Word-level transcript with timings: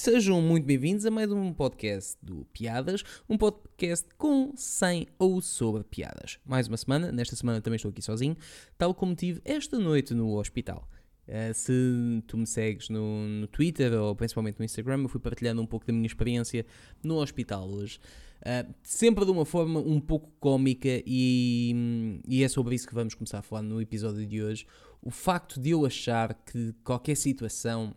Sejam 0.00 0.40
muito 0.40 0.64
bem-vindos 0.64 1.04
a 1.04 1.10
mais 1.10 1.28
um 1.32 1.52
podcast 1.52 2.16
do 2.22 2.46
Piadas, 2.52 3.02
um 3.28 3.36
podcast 3.36 4.06
com, 4.16 4.52
sem 4.54 5.08
ou 5.18 5.42
sobre 5.42 5.82
piadas. 5.82 6.38
Mais 6.46 6.68
uma 6.68 6.76
semana, 6.76 7.10
nesta 7.10 7.34
semana 7.34 7.60
também 7.60 7.74
estou 7.74 7.88
aqui 7.90 8.00
sozinho, 8.00 8.36
tal 8.78 8.94
como 8.94 9.16
tive 9.16 9.42
esta 9.44 9.76
noite 9.76 10.14
no 10.14 10.38
hospital. 10.38 10.88
Uh, 11.26 11.52
se 11.52 12.22
tu 12.28 12.38
me 12.38 12.46
segues 12.46 12.88
no, 12.88 13.26
no, 13.26 13.48
Twitter 13.48 13.92
ou 13.94 14.14
principalmente 14.14 14.60
no 14.60 14.64
Instagram, 14.64 15.02
eu 15.02 15.08
fui 15.08 15.20
partilhando 15.20 15.60
um 15.60 15.66
pouco 15.66 15.84
da 15.84 15.92
minha 15.92 16.06
experiência 16.06 16.64
no 17.02 17.16
hospital 17.16 17.68
hoje. 17.68 17.98
Uh, 18.42 18.72
sempre 18.84 19.24
de 19.24 19.32
uma 19.32 19.44
forma 19.44 19.80
um 19.80 20.00
pouco 20.00 20.30
cómica, 20.38 21.02
e, 21.04 22.22
e 22.24 22.44
é 22.44 22.48
sobre 22.48 22.76
isso 22.76 22.86
que 22.86 22.94
vamos 22.94 23.14
começar 23.14 23.40
a 23.40 23.42
falar 23.42 23.62
no 23.62 23.82
episódio 23.82 24.24
de 24.24 24.40
hoje. 24.40 24.64
O 25.02 25.10
facto 25.10 25.58
de 25.58 25.70
eu 25.70 25.84
achar 25.84 26.34
que 26.34 26.72
qualquer 26.84 27.16
situação 27.16 27.96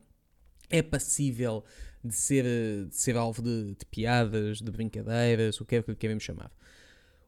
é 0.68 0.82
passível 0.82 1.64
de 2.04 2.16
ser, 2.16 2.44
de 2.88 2.96
ser 2.96 3.16
alvo 3.16 3.41
de, 3.41 3.76
de 3.76 3.86
piadas, 3.86 4.59
de 4.59 4.72
brincadeiras, 4.72 5.59
o 5.62 5.66
que 5.66 5.76
é 5.76 5.84
que 5.84 5.96
queremos 5.96 6.23
chamar. 6.23 6.52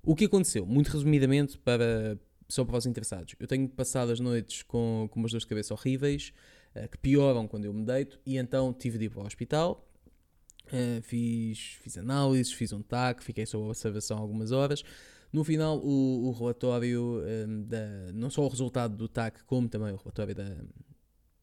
O 0.02 0.16
que 0.16 0.26
aconteceu? 0.26 0.66
Muito 0.66 0.90
resumidamente, 0.90 1.58
para, 1.58 2.20
só 2.48 2.66
para 2.66 2.78
os 2.78 2.86
interessados. 2.86 3.36
Eu 3.40 3.48
tenho 3.48 3.68
passado 3.70 4.12
as 4.12 4.20
noites 4.20 4.64
com, 4.64 5.08
com 5.12 5.20
umas 5.20 5.32
dores 5.32 5.44
de 5.44 5.50
cabeça 5.50 5.74
horríveis, 5.74 6.34
uh, 6.76 6.88
que 6.90 6.98
pioram 6.98 7.48
quando 7.48 7.66
eu 7.66 7.74
me 7.74 7.86
deito, 7.86 8.20
e 8.26 8.38
então 8.38 8.74
tive 8.74 8.98
de 8.98 9.06
ir 9.06 9.10
para 9.10 9.22
o 9.22 9.26
hospital. 9.26 9.88
Uh, 10.68 11.02
fiz, 11.04 11.78
fiz 11.82 11.98
análises, 11.98 12.52
fiz 12.52 12.74
um 12.74 12.82
TAC, 12.82 13.24
fiquei 13.24 13.46
sob 13.46 13.68
observação 13.68 14.18
algumas 14.18 14.52
horas. 14.52 14.84
No 15.32 15.44
final, 15.44 15.80
o, 15.80 16.28
o 16.28 16.32
relatório, 16.32 17.24
eh, 17.26 17.48
da, 17.66 18.14
não 18.14 18.30
só 18.30 18.46
o 18.46 18.48
resultado 18.48 18.96
do 18.96 19.08
TAC, 19.08 19.44
como 19.46 19.68
também 19.68 19.92
o 19.92 19.96
relatório 19.96 20.36
da, 20.36 20.56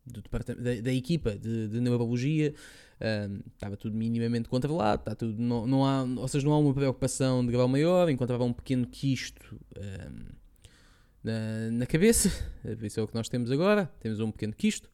do 0.06 0.22
da, 0.22 0.80
da 0.82 0.92
equipa 0.92 1.36
de, 1.36 1.68
de 1.68 1.80
neurologia, 1.80 2.54
um, 3.00 3.40
estava 3.54 3.76
tudo 3.76 3.96
minimamente 3.96 4.48
controlado, 4.48 5.02
está 5.02 5.14
tudo, 5.14 5.40
não, 5.40 5.66
não 5.66 5.84
há, 5.84 6.02
ou 6.02 6.28
seja, 6.28 6.46
não 6.46 6.52
há 6.52 6.58
uma 6.58 6.74
preocupação 6.74 7.44
de 7.44 7.52
grau 7.52 7.68
maior, 7.68 8.08
encontrava 8.08 8.44
um 8.44 8.52
pequeno 8.52 8.86
quisto 8.86 9.58
um, 9.76 10.40
na, 11.22 11.70
na 11.72 11.86
cabeça, 11.86 12.30
isso 12.82 13.00
é 13.00 13.02
o 13.02 13.08
que 13.08 13.14
nós 13.14 13.28
temos 13.28 13.50
agora, 13.50 13.90
temos 14.00 14.20
um 14.20 14.30
pequeno 14.30 14.52
quisto, 14.52 14.90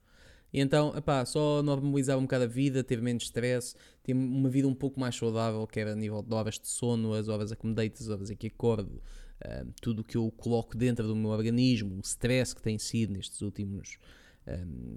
e 0.52 0.60
então, 0.60 0.96
epá, 0.96 1.24
só 1.24 1.62
normalizar 1.62 2.16
um 2.16 2.22
bocado 2.22 2.44
a 2.44 2.46
vida, 2.46 2.82
ter 2.82 3.02
menos 3.02 3.24
stress, 3.24 3.74
ter 4.02 4.14
uma 4.14 4.48
vida 4.48 4.66
um 4.66 4.74
pouco 4.74 4.98
mais 4.98 5.14
saudável, 5.14 5.66
quer 5.66 5.88
a 5.88 5.94
nível 5.94 6.22
de 6.22 6.32
horas 6.32 6.58
de 6.58 6.68
sono, 6.68 7.12
as 7.12 7.28
horas 7.28 7.52
a 7.52 7.56
que 7.56 7.66
me 7.66 7.74
deito, 7.74 8.02
as 8.02 8.08
horas 8.08 8.30
a 8.30 8.34
que 8.34 8.46
acordo, 8.46 9.02
um, 9.44 9.70
tudo 9.82 10.00
o 10.00 10.04
que 10.04 10.16
eu 10.16 10.30
coloco 10.36 10.76
dentro 10.76 11.06
do 11.06 11.16
meu 11.16 11.30
organismo, 11.30 11.96
o 11.96 12.00
stress 12.00 12.54
que 12.54 12.62
tem 12.62 12.78
sido 12.78 13.12
nestes 13.12 13.42
últimos 13.42 13.98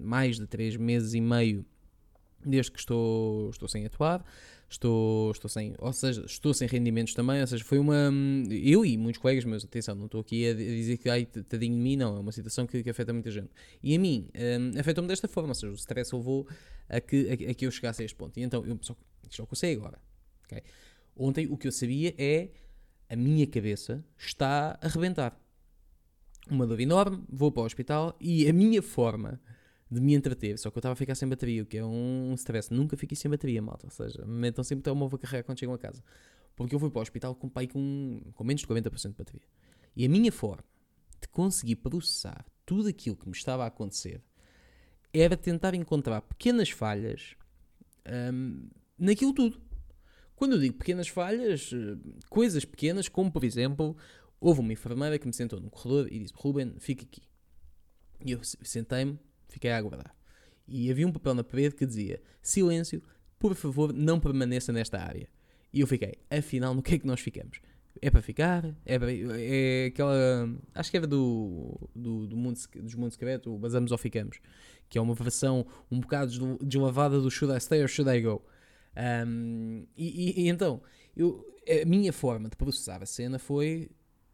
mais 0.02 0.38
de 0.38 0.48
3 0.48 0.78
meses 0.78 1.14
e 1.14 1.22
meio 1.22 1.66
desde 2.46 2.72
que 2.72 2.80
estou, 2.80 3.50
estou 3.50 3.68
sem 3.68 3.86
atuar, 3.86 4.24
estou, 4.70 5.32
estou 5.32 5.50
sem, 5.50 5.74
ou 5.78 5.92
seja, 5.92 6.24
estou 6.26 6.54
sem 6.54 6.68
rendimentos 6.68 7.14
também, 7.14 7.42
ou 7.42 7.48
seja, 7.48 7.64
foi 7.64 7.80
uma, 7.80 8.12
eu 8.50 8.86
e 8.86 8.98
muitos 8.98 9.22
colegas 9.22 9.44
meus, 9.46 9.66
atenção, 9.66 9.96
não 9.96 10.06
estou 10.06 10.22
aqui 10.22 10.48
a 10.48 10.54
dizer 10.54 10.98
que, 10.98 11.10
ai, 11.10 11.26
tadinho 11.26 11.76
de 11.76 11.82
mim, 11.82 11.96
não, 11.96 12.16
é 12.16 12.20
uma 12.20 12.32
situação 12.32 12.66
que, 12.66 12.84
que 12.84 12.90
afeta 12.90 13.12
muita 13.12 13.32
gente, 13.32 13.50
e 13.82 13.96
a 13.96 14.00
mim, 14.00 14.30
um, 14.36 14.80
afetou-me 14.80 15.08
desta 15.08 15.28
forma, 15.28 15.50
ou 15.50 15.56
seja, 15.56 15.72
o 15.72 15.76
stress 15.76 16.16
levou 16.16 16.48
a 16.88 17.02
que, 17.02 17.30
a, 17.30 17.52
a, 17.52 17.54
que 17.54 17.66
eu 17.66 17.72
chegasse 17.72 18.02
a 18.02 18.06
este 18.06 18.16
ponto, 18.16 18.40
e 18.40 18.44
então, 18.44 18.66
eu 18.66 18.78
só, 18.82 18.96
só 19.30 19.46
que 19.46 19.54
eu 19.54 19.58
sei 19.58 19.74
agora, 19.74 20.00
ontem 21.16 21.48
o 21.48 21.58
que 21.58 21.68
eu 21.68 21.72
sabia 21.72 22.14
é, 22.18 22.50
a 23.10 23.16
minha 23.16 23.46
cabeça 23.48 24.04
está 24.18 24.78
a 24.82 24.88
rebentar, 24.88 25.40
uma 26.50 26.66
dor 26.66 26.80
enorme, 26.80 27.24
vou 27.30 27.52
para 27.52 27.64
o 27.64 27.66
hospital 27.66 28.16
e 28.20 28.48
a 28.48 28.54
minha 28.54 28.82
forma 28.82 29.40
de 29.92 30.00
me 30.00 30.14
entreter, 30.14 30.58
só 30.58 30.70
que 30.70 30.78
eu 30.78 30.80
estava 30.80 30.94
a 30.94 30.96
ficar 30.96 31.16
sem 31.16 31.28
bateria, 31.28 31.64
o 31.64 31.66
que 31.66 31.78
é 31.78 31.84
um 31.84 32.34
stress. 32.36 32.72
Nunca 32.72 32.96
fiquei 32.96 33.16
sem 33.16 33.30
bateria, 33.30 33.62
malta. 33.62 33.88
Ou 33.88 33.92
seja, 33.92 34.24
metam 34.26 34.64
sempre 34.64 34.82
até 34.82 34.94
móvel 34.94 35.18
a 35.18 35.20
carregar 35.20 35.44
quando 35.44 35.60
chegam 35.60 35.74
a 35.74 35.80
casa. 35.80 36.04
Porque 36.56 36.76
eu 36.76 36.80
fui 36.80 36.92
para 36.92 37.00
o 37.00 37.02
hospital 37.02 37.34
com 37.34 37.50
pai 37.50 37.68
com, 37.68 38.22
com 38.36 38.44
menos 38.44 38.62
de 38.62 38.68
40% 38.68 39.10
de 39.10 39.18
bateria. 39.18 39.48
E 39.96 40.06
a 40.06 40.10
minha 40.10 40.32
forma 40.32 40.64
de 41.20 41.28
conseguir 41.28 41.78
processar 41.78 42.46
tudo 42.66 42.88
aquilo 42.88 43.16
que 43.16 43.28
me 43.28 43.36
estava 43.36 43.64
a 43.64 43.68
acontecer 43.68 44.22
era 45.12 45.36
tentar 45.36 45.74
encontrar 45.74 46.22
pequenas 46.22 46.70
falhas 46.70 47.36
hum, 48.32 48.70
naquilo 48.98 49.34
tudo. 49.34 49.60
Quando 50.36 50.54
eu 50.54 50.60
digo 50.60 50.78
pequenas 50.78 51.08
falhas, 51.08 51.72
eh, 51.74 51.98
coisas 52.30 52.64
pequenas, 52.64 53.10
como 53.10 53.32
por 53.32 53.44
exemplo 53.44 53.98
Houve 54.40 54.62
uma 54.62 54.74
enfermeira 54.74 55.20
que 55.20 55.28
me 55.28 55.34
sentou 55.34 55.60
no 55.60 55.70
corredor 55.70 56.08
e 56.12 56.20
disse: 56.20 56.34
Ruben, 56.36 56.76
fica 56.80 57.04
aqui. 57.04 57.22
E 58.26 58.32
eu 58.32 58.40
sentei-me, 58.44 59.20
fiquei 59.48 59.72
a 59.72 59.78
aguardar. 59.78 60.16
E 60.68 60.90
havia 60.92 61.08
um 61.08 61.12
papel 61.12 61.34
na 61.34 61.44
parede 61.44 61.76
que 61.76 61.86
dizia: 61.86 62.22
Silêncio, 62.42 63.02
por 63.38 63.56
favor, 63.56 63.92
não 63.94 64.20
permaneça 64.20 64.72
nesta 64.72 65.00
área. 65.00 65.28
E 65.74 65.82
eu 65.82 65.88
fiquei: 65.88 66.16
Afinal, 66.30 66.74
no 66.74 66.82
que 66.82 66.96
é 66.96 67.00
que 67.00 67.08
nós 67.08 67.20
ficamos? 67.20 67.60
É 68.02 68.10
para 68.10 68.22
ficar? 68.22 68.76
É, 68.86 68.98
para, 68.98 69.12
é 69.12 69.88
aquela. 69.88 70.50
Acho 70.74 70.92
que 70.92 70.98
era 70.98 71.08
do, 71.08 71.90
do, 71.94 72.28
do 72.28 72.38
mundo, 72.38 72.58
dos 72.76 72.96
Mundos 72.96 73.16
Secreto, 73.16 73.54
o 73.54 73.58
Basamos 73.58 73.92
ou 73.92 73.98
Ficamos, 73.98 74.40
que 74.88 74.98
é 74.98 75.02
uma 75.02 75.14
versão 75.14 75.66
um 75.92 76.00
bocado 76.00 76.58
deslavada 76.64 77.20
do 77.20 77.30
Should 77.30 77.56
I 77.56 77.60
Stay 77.60 77.82
or 77.82 77.90
Should 77.90 78.10
I 78.10 78.22
Go? 78.22 78.42
Um, 79.28 79.86
e, 79.98 80.42
e, 80.42 80.44
e, 80.44 80.50
então, 80.50 80.82
eu, 81.16 81.46
a 81.82 81.86
minha 81.86 82.14
forma 82.14 82.50
de 82.50 82.56
processar 82.56 83.02
a 83.02 83.06
cena 83.06 83.38
foi 83.38 83.90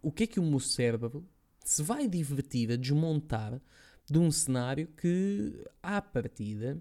o 0.06 0.12
que 0.12 0.26
é 0.26 0.28
que 0.28 0.40
o 0.40 0.44
meu 0.44 0.60
cérebro 0.60 1.28
se 1.64 1.82
vai 1.82 2.08
divertir 2.08 2.72
a 2.72 2.76
desmontar 2.76 3.60
de 4.06 4.20
um 4.20 4.30
cenário 4.30 4.88
que, 4.96 5.66
à 5.82 6.00
partida, 6.00 6.80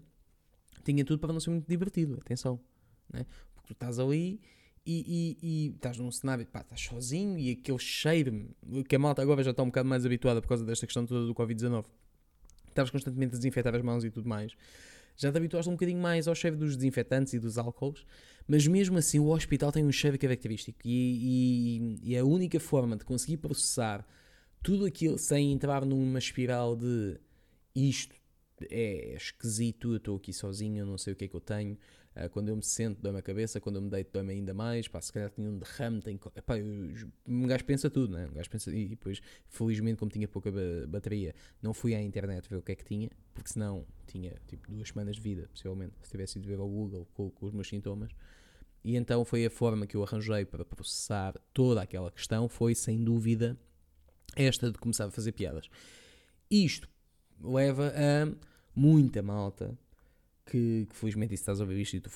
tinha 0.84 1.02
tudo 1.06 1.18
para 1.18 1.32
não 1.32 1.40
ser 1.40 1.48
muito 1.48 1.66
divertido. 1.66 2.18
Atenção, 2.20 2.60
né? 3.10 3.24
porque 3.54 3.68
tu 3.68 3.72
estás 3.72 3.98
ali 3.98 4.42
e, 4.84 5.38
e, 5.40 5.48
e 5.48 5.68
estás 5.70 5.96
num 5.96 6.10
cenário, 6.10 6.44
pá, 6.44 6.60
estás 6.60 6.82
sozinho 6.82 7.38
e 7.38 7.52
aquele 7.52 7.78
cheiro, 7.78 8.54
que 8.86 8.94
a 8.94 8.98
malta 8.98 9.22
agora 9.22 9.42
já 9.42 9.52
está 9.52 9.62
um 9.62 9.68
bocado 9.68 9.88
mais 9.88 10.04
habituada 10.04 10.42
por 10.42 10.48
causa 10.48 10.62
desta 10.62 10.84
questão 10.86 11.06
toda 11.06 11.26
do 11.26 11.34
Covid-19. 11.34 11.86
Estavas 12.68 12.90
constantemente 12.90 13.36
a 13.36 13.38
desinfetar 13.38 13.74
as 13.74 13.80
mãos 13.80 14.04
e 14.04 14.10
tudo 14.10 14.28
mais. 14.28 14.52
Já 15.16 15.30
te 15.30 15.38
habituaste 15.38 15.68
um 15.68 15.74
bocadinho 15.74 16.00
mais 16.00 16.26
ao 16.26 16.34
cheiro 16.34 16.56
dos 16.56 16.76
desinfetantes 16.76 17.32
e 17.32 17.38
dos 17.38 17.58
álcools 17.58 18.04
mas 18.46 18.66
mesmo 18.66 18.98
assim, 18.98 19.18
o 19.18 19.28
hospital 19.28 19.72
tem 19.72 19.84
um 19.84 19.92
cheiro 19.92 20.18
característico 20.18 20.80
e, 20.84 21.98
e, 22.02 22.10
e, 22.12 22.16
a 22.16 22.24
única 22.24 22.60
forma 22.60 22.96
de 22.96 23.04
conseguir 23.04 23.38
processar 23.38 24.06
tudo 24.62 24.84
aquilo 24.84 25.18
sem 25.18 25.52
entrar 25.52 25.84
numa 25.84 26.18
espiral 26.18 26.76
de 26.76 27.18
isto 27.74 28.14
é 28.70 29.14
esquisito, 29.14 29.92
eu 29.92 29.96
estou 29.96 30.16
aqui 30.16 30.32
sozinho, 30.32 30.78
eu 30.78 30.86
não 30.86 30.98
sei 30.98 31.12
o 31.12 31.16
que 31.16 31.24
é 31.24 31.28
que 31.28 31.34
eu 31.34 31.40
tenho. 31.40 31.76
Uh, 32.16 32.30
quando 32.30 32.48
eu 32.48 32.56
me 32.56 32.62
sento, 32.62 33.02
dói-me 33.02 33.18
a 33.18 33.22
cabeça, 33.22 33.60
quando 33.60 33.76
eu 33.76 33.82
me 33.82 33.90
deito, 33.90 34.12
dói-me 34.12 34.32
ainda 34.34 34.54
mais. 34.54 34.86
Pá, 34.86 35.00
se 35.00 35.12
calhar 35.12 35.30
tinha 35.30 35.50
um 35.50 35.58
derrame, 35.58 36.00
tem. 36.00 36.20
Epá, 36.36 36.58
eu, 36.58 36.64
um 37.26 37.46
gajo 37.46 37.64
pensa 37.64 37.90
tudo, 37.90 38.14
né? 38.14 38.28
Um 38.28 38.34
gajo 38.34 38.48
pensa. 38.48 38.70
E 38.70 38.88
depois, 38.88 39.20
felizmente, 39.48 39.98
como 39.98 40.10
tinha 40.10 40.28
pouca 40.28 40.52
bateria, 40.86 41.34
não 41.60 41.74
fui 41.74 41.94
à 41.94 42.00
internet 42.00 42.48
ver 42.48 42.56
o 42.56 42.62
que 42.62 42.72
é 42.72 42.74
que 42.76 42.84
tinha, 42.84 43.10
porque 43.32 43.50
senão 43.50 43.84
tinha 44.06 44.32
tipo 44.46 44.70
duas 44.70 44.88
semanas 44.88 45.16
de 45.16 45.22
vida, 45.22 45.48
possivelmente, 45.48 45.94
se 46.02 46.10
tivesse 46.10 46.38
ido 46.38 46.46
ver 46.46 46.58
ao 46.58 46.68
Google 46.68 47.06
com, 47.14 47.30
com 47.30 47.46
os 47.46 47.52
meus 47.52 47.68
sintomas. 47.68 48.12
E 48.84 48.96
então 48.96 49.24
foi 49.24 49.46
a 49.46 49.50
forma 49.50 49.86
que 49.86 49.96
eu 49.96 50.02
arranjei 50.02 50.44
para 50.44 50.64
processar 50.64 51.34
toda 51.52 51.80
aquela 51.82 52.12
questão, 52.12 52.48
foi 52.48 52.74
sem 52.74 53.02
dúvida 53.02 53.58
esta 54.36 54.70
de 54.70 54.78
começar 54.78 55.06
a 55.06 55.10
fazer 55.10 55.32
piadas. 55.32 55.68
Isto 56.50 56.88
leva 57.40 57.88
a 57.88 58.32
muita 58.74 59.22
malta 59.22 59.76
que, 60.46 60.86
que 60.90 60.96
felizmente 60.96 61.30
se 61.30 61.42
estás 61.42 61.60
a 61.60 61.64
ouvir 61.64 61.80
isto 61.80 61.96
e 61.96 62.00
tu 62.00 62.10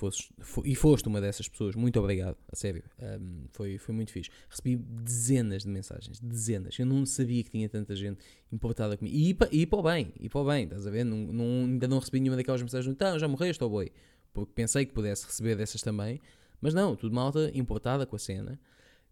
e 0.65 0.75
foste 0.75 1.09
uma 1.09 1.21
dessas 1.21 1.49
pessoas, 1.49 1.75
muito 1.75 1.99
obrigado, 1.99 2.37
a 2.53 2.57
sério, 2.57 2.85
um, 3.01 3.47
foi, 3.51 3.79
foi 3.79 3.95
muito 3.95 4.13
fixe. 4.13 4.31
Recebi 4.49 4.77
dezenas 4.77 5.63
de 5.63 5.69
mensagens, 5.69 6.21
dezenas. 6.21 6.79
Eu 6.79 6.87
não 6.87 7.07
sabia 7.07 7.43
que 7.43 7.51
tinha 7.51 7.69
tanta 7.69 7.97
gente 7.97 8.21
importada 8.53 8.97
comigo. 8.97 9.17
E, 9.17 9.37
e 9.53 9.67
para 9.67 9.79
o 9.79 9.83
bem, 9.83 10.13
e 10.21 10.29
para 10.29 10.41
o 10.41 10.45
bem, 10.45 10.65
estás 10.65 10.87
a 10.87 10.91
ver? 10.91 11.05
Não, 11.05 11.17
não, 11.17 11.65
ainda 11.65 11.89
não 11.89 11.99
recebi 11.99 12.21
nenhuma 12.21 12.37
daquelas 12.37 12.61
mensagens, 12.61 12.93
então 12.93 13.19
já 13.19 13.27
morreste, 13.27 13.63
ou 13.65 13.71
boi. 13.71 13.91
Porque 14.33 14.53
pensei 14.55 14.85
que 14.85 14.93
pudesse 14.93 15.25
receber 15.25 15.57
dessas 15.57 15.81
também, 15.81 16.21
mas 16.61 16.75
não, 16.75 16.95
tudo 16.95 17.15
malta 17.15 17.51
importada 17.55 18.05
com 18.05 18.17
a 18.17 18.19
cena. 18.19 18.61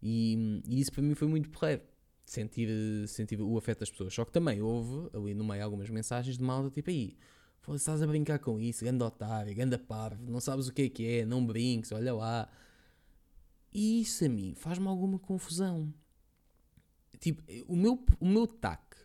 E, 0.03 0.63
e 0.69 0.81
isso 0.81 0.93
para 0.93 1.03
mim 1.03 1.15
foi 1.15 1.27
muito 1.27 1.49
porreiro. 1.49 1.83
Sentir, 2.25 2.69
sentir 3.07 3.41
o 3.41 3.57
afeto 3.57 3.81
das 3.81 3.91
pessoas. 3.91 4.13
Só 4.13 4.25
que 4.25 4.33
também 4.33 4.61
houve 4.61 5.09
ali 5.17 5.33
no 5.33 5.45
meio 5.45 5.63
algumas 5.63 5.89
mensagens 5.89 6.37
de 6.37 6.43
malta 6.43 6.71
tipo 6.71 6.91
aí. 6.91 7.17
Estás 7.75 8.01
a 8.01 8.07
brincar 8.07 8.39
com 8.39 8.61
isso, 8.61 8.85
ganda 8.85 9.05
otário, 9.05 9.55
ganda 9.55 9.79
parvo, 9.79 10.31
não 10.31 10.41
sabes 10.41 10.69
o 10.69 10.73
que 10.73 10.83
é 10.83 10.89
que 10.89 11.07
é, 11.07 11.25
não 11.25 11.45
brinques, 11.45 11.91
olha 11.91 12.15
lá. 12.15 12.49
E 13.73 14.01
isso 14.03 14.25
a 14.25 14.29
mim 14.29 14.55
faz-me 14.55 14.87
alguma 14.87 15.19
confusão. 15.19 15.93
Tipo, 17.19 17.43
o 17.67 17.75
meu, 17.75 18.05
o 18.21 18.27
meu 18.27 18.47
tac 18.47 18.97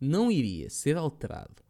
não 0.00 0.30
iria 0.30 0.68
ser 0.70 0.96
alterado 0.96 1.62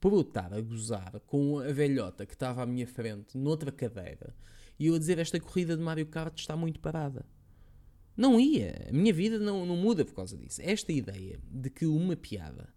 por 0.00 0.12
eu 0.12 0.22
estar 0.22 0.52
a 0.52 0.60
gozar 0.60 1.20
com 1.26 1.58
a 1.58 1.72
velhota 1.72 2.26
que 2.26 2.34
estava 2.34 2.62
à 2.62 2.66
minha 2.66 2.86
frente 2.86 3.38
noutra 3.38 3.70
cadeira 3.70 4.34
e 4.78 4.86
eu 4.86 4.94
a 4.94 4.98
dizer 4.98 5.18
esta 5.18 5.38
corrida 5.38 5.76
de 5.76 5.82
Mario 5.82 6.06
Kart 6.06 6.38
está 6.38 6.56
muito 6.56 6.80
parada. 6.80 7.24
Não 8.16 8.38
ia. 8.38 8.86
A 8.88 8.92
minha 8.92 9.12
vida 9.12 9.38
não, 9.38 9.64
não 9.66 9.76
muda 9.76 10.04
por 10.04 10.14
causa 10.14 10.36
disso. 10.36 10.60
Esta 10.62 10.92
ideia 10.92 11.40
de 11.50 11.70
que 11.70 11.86
uma 11.86 12.16
piada 12.16 12.72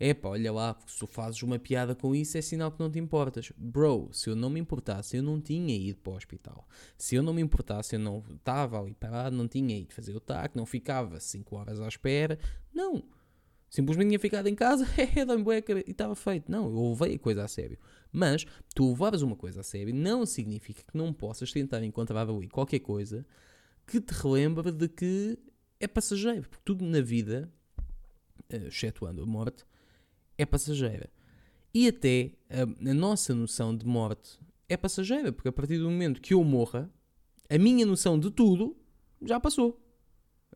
Epá, 0.00 0.28
olha 0.28 0.52
lá, 0.52 0.78
se 0.86 0.98
tu 0.98 1.06
fazes 1.08 1.42
uma 1.42 1.58
piada 1.58 1.94
com 1.94 2.14
isso 2.14 2.38
é 2.38 2.42
sinal 2.42 2.70
que 2.70 2.78
não 2.78 2.90
te 2.90 2.98
importas. 2.98 3.52
Bro, 3.56 4.10
se 4.12 4.30
eu 4.30 4.36
não 4.36 4.48
me 4.48 4.60
importasse, 4.60 5.16
eu 5.16 5.22
não 5.22 5.40
tinha 5.40 5.76
ido 5.76 5.98
para 6.00 6.12
o 6.12 6.16
hospital. 6.16 6.68
Se 6.96 7.16
eu 7.16 7.22
não 7.22 7.34
me 7.34 7.42
importasse, 7.42 7.96
eu 7.96 8.00
não 8.00 8.22
estava 8.30 8.80
ali 8.80 8.94
parado, 8.94 9.34
não 9.34 9.48
tinha 9.48 9.76
ido 9.76 9.92
fazer 9.92 10.14
o 10.14 10.20
TAC, 10.20 10.54
não 10.56 10.64
ficava 10.64 11.18
5 11.18 11.56
horas 11.56 11.80
à 11.80 11.88
espera. 11.88 12.38
Não. 12.72 13.02
Simplesmente 13.68 14.08
tinha 14.08 14.18
ficado 14.18 14.46
em 14.46 14.54
casa, 14.54 14.86
é, 14.96 15.24
dá-me 15.24 15.44
e 15.86 15.90
estava 15.90 16.14
feito. 16.14 16.50
Não, 16.50 16.66
eu 16.66 16.90
levei 16.90 17.16
a 17.16 17.18
coisa 17.18 17.44
a 17.44 17.48
sério. 17.48 17.78
Mas 18.12 18.46
tu 18.74 18.90
levares 18.90 19.20
uma 19.20 19.36
coisa 19.36 19.60
a 19.60 19.64
sério 19.64 19.94
não 19.94 20.24
significa 20.24 20.82
que 20.82 20.96
não 20.96 21.12
possas 21.12 21.52
tentar 21.52 21.82
encontrar 21.82 22.28
ali 22.28 22.48
qualquer 22.48 22.78
coisa 22.78 23.26
que 23.86 24.00
te 24.00 24.12
relembre 24.12 24.70
de 24.70 24.88
que 24.88 25.38
é 25.80 25.88
passageiro. 25.88 26.48
Porque 26.48 26.62
tudo 26.64 26.84
na 26.84 27.00
vida, 27.00 27.52
eh, 28.48 28.68
excetuando 28.68 29.22
a 29.22 29.26
morte, 29.26 29.64
é 30.38 30.46
passageira. 30.46 31.10
E 31.74 31.88
até 31.88 32.30
a, 32.48 32.62
a, 32.62 32.94
nossa 32.94 33.34
noção 33.34 33.76
de 33.76 33.84
morte 33.84 34.38
é 34.68 34.76
passageira, 34.76 35.32
porque 35.32 35.48
a 35.48 35.52
partir 35.52 35.78
do 35.78 35.90
momento 35.90 36.20
que 36.20 36.32
eu 36.32 36.42
morra, 36.42 36.90
a 37.50 37.58
minha 37.58 37.84
noção 37.84 38.18
de 38.18 38.30
tudo 38.30 38.76
já 39.22 39.38
passou. 39.38 39.78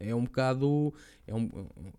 É 0.00 0.14
um 0.14 0.24
bocado, 0.24 0.94
é 1.26 1.34
um, 1.34 1.50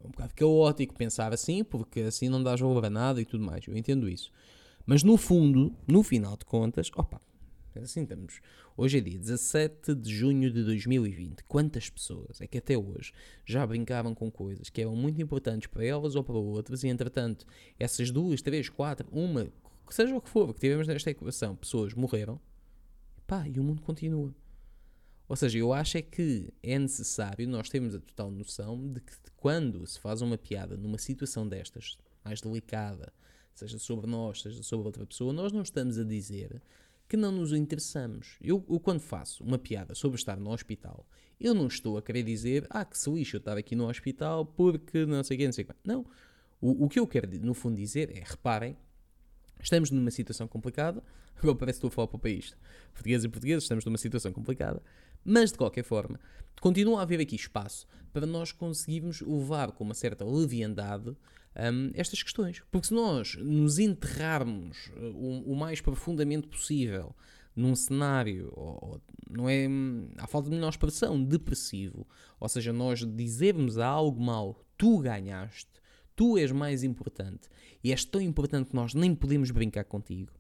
é 0.02 0.08
um 0.08 0.10
bocado 0.10 0.34
caótico 0.34 0.96
pensar 0.96 1.32
assim, 1.32 1.64
porque 1.64 2.02
assim 2.02 2.28
não 2.28 2.42
dá 2.42 2.56
valor 2.56 2.86
a 2.86 2.90
nada 2.90 3.22
e 3.22 3.26
tudo 3.26 3.44
mais. 3.44 3.68
Eu 3.68 3.78
entendo 3.78 4.10
isso. 4.10 4.32
Mas 4.86 5.04
no 5.04 5.16
fundo, 5.16 5.74
no 5.88 6.04
final 6.04 6.36
de 6.36 6.46
contas, 6.46 6.90
opa, 6.96 7.22
assim 7.82 8.04
estamos. 8.04 8.40
Hoje 8.78 9.00
é 9.00 9.02
dia 9.02 9.18
17 9.18 9.96
de 9.96 10.14
junho 10.14 10.52
de 10.52 10.64
2020. 10.64 11.44
Quantas 11.46 11.90
pessoas 11.90 12.40
é 12.40 12.48
que 12.48 12.58
até 12.58 12.78
hoje 12.78 13.14
já 13.46 13.66
brincavam 13.66 14.14
com 14.14 14.30
coisas 14.30 14.70
que 14.70 14.82
eram 14.82 14.96
muito 14.96 15.22
importantes 15.22 15.68
para 15.68 15.84
elas 15.84 16.16
ou 16.16 16.24
para 16.24 16.36
outras 16.36 16.84
e 16.84 16.88
entretanto 16.88 17.46
essas 17.80 18.12
duas, 18.12 18.42
três, 18.42 18.70
quatro, 18.70 19.08
uma, 19.12 19.52
seja 19.90 20.16
o 20.16 20.22
que 20.22 20.30
for 20.30 20.54
que 20.54 20.60
tivemos 20.60 20.88
nesta 20.88 21.12
equação, 21.12 21.56
pessoas 21.56 21.94
morreram, 21.94 22.40
pá, 23.26 23.48
e 23.48 23.60
o 23.60 23.64
mundo 23.64 23.82
continua. 23.82 24.34
Ou 25.28 25.36
seja, 25.36 25.58
eu 25.58 25.74
acho 25.74 25.98
é 25.98 26.02
que 26.02 26.54
é 26.62 26.78
necessário 26.78 27.48
nós 27.48 27.70
termos 27.70 27.96
a 27.96 28.00
total 28.00 28.30
noção 28.30 28.92
de 28.92 29.00
que 29.00 29.14
quando 29.38 29.86
se 29.88 30.00
faz 30.00 30.22
uma 30.22 30.38
piada 30.38 30.76
numa 30.76 30.98
situação 30.98 31.48
destas, 31.48 31.98
mais 32.24 32.42
delicada, 32.42 33.12
seja 33.54 33.80
sobre 33.80 34.08
nós, 34.08 34.42
seja 34.42 34.62
sobre 34.64 34.88
outra 34.88 35.06
pessoa, 35.06 35.32
nós 35.32 35.52
não 35.52 35.62
estamos 35.62 35.98
a 35.98 36.04
dizer 36.04 36.62
que 37.14 37.18
não 37.18 37.32
nos 37.32 37.54
interessamos. 37.54 38.40
Eu, 38.42 38.66
eu, 38.68 38.80
quando 38.80 39.00
faço 39.00 39.44
uma 39.44 39.60
piada 39.60 39.94
sobre 39.94 40.18
estar 40.18 40.36
no 40.40 40.50
hospital, 40.50 41.08
eu 41.40 41.54
não 41.54 41.68
estou 41.68 41.96
a 41.96 42.02
querer 42.02 42.24
dizer, 42.24 42.66
ah, 42.72 42.84
que 42.84 42.98
se 42.98 43.08
lixo 43.08 43.36
eu 43.36 43.38
estar 43.38 43.56
aqui 43.56 43.76
no 43.76 43.88
hospital 43.88 44.48
porque 44.48 45.06
não 45.06 45.24
sei 45.24 45.36
o 45.36 45.40
que, 45.40 45.46
não 45.46 45.54
sei 45.54 45.64
o 45.64 45.68
que. 45.68 45.74
Não. 45.84 46.08
O, 46.60 46.86
o 46.86 46.90
que 46.90 47.00
eu 47.00 47.06
quero, 47.06 47.30
no 47.46 47.54
fundo, 47.54 47.76
dizer 47.76 48.10
é, 48.18 48.24
reparem, 48.26 48.76
estamos 49.62 49.92
numa 49.92 50.10
situação 50.10 50.48
complicada, 50.48 51.04
agora 51.38 51.54
parece 51.54 51.80
que 51.80 51.86
estou 51.86 51.90
a 51.90 51.92
falar 51.92 52.08
para 52.08 52.18
o 52.18 52.20
país, 52.20 52.58
portugueses 52.92 53.26
e 53.26 53.30
portugueses, 53.30 53.64
estamos 53.66 53.86
numa 53.86 54.00
situação 54.00 54.34
complicada, 54.34 54.82
mas 55.24 55.52
de 55.52 55.60
qualquer 55.60 55.84
forma, 55.84 56.20
continua 56.62 57.02
a 57.02 57.04
haver 57.04 57.20
aqui 57.20 57.36
espaço 57.36 57.86
para 58.12 58.26
nós 58.26 58.52
conseguirmos 58.52 59.22
levar 59.22 59.72
com 59.72 59.84
uma 59.84 59.94
certa 59.94 60.26
leviandade 60.26 61.16
um, 61.56 61.92
estas 61.94 62.22
questões. 62.22 62.62
Porque 62.72 62.88
se 62.88 62.94
nós 62.94 63.36
nos 63.36 63.80
enterrarmos 63.80 64.88
uh, 64.96 65.16
o, 65.16 65.54
o 65.54 65.56
mais 65.56 65.82
profundamente 65.82 66.48
possível 66.48 67.16
num 67.56 67.76
cenário, 67.76 68.52
ou, 68.56 69.02
não 69.30 69.48
é, 69.48 69.68
à 70.18 70.28
falta 70.28 70.50
de 70.50 70.56
melhor 70.56 70.70
expressão, 70.70 71.24
depressivo, 71.24 72.08
ou 72.40 72.50
seja, 72.50 72.74
nós 72.74 73.06
dizermos 73.06 73.78
a 73.78 73.88
algo 73.88 74.22
mal, 74.22 74.60
tu 74.78 75.00
ganhaste, 75.00 75.70
tu 76.16 76.38
és 76.38 76.52
mais 76.52 76.84
importante, 76.84 77.50
e 77.84 77.92
és 77.92 78.04
tão 78.04 78.22
importante 78.22 78.70
que 78.70 78.76
nós 78.76 78.94
nem 78.94 79.14
podemos 79.14 79.52
brincar 79.52 79.84
contigo, 79.84 80.32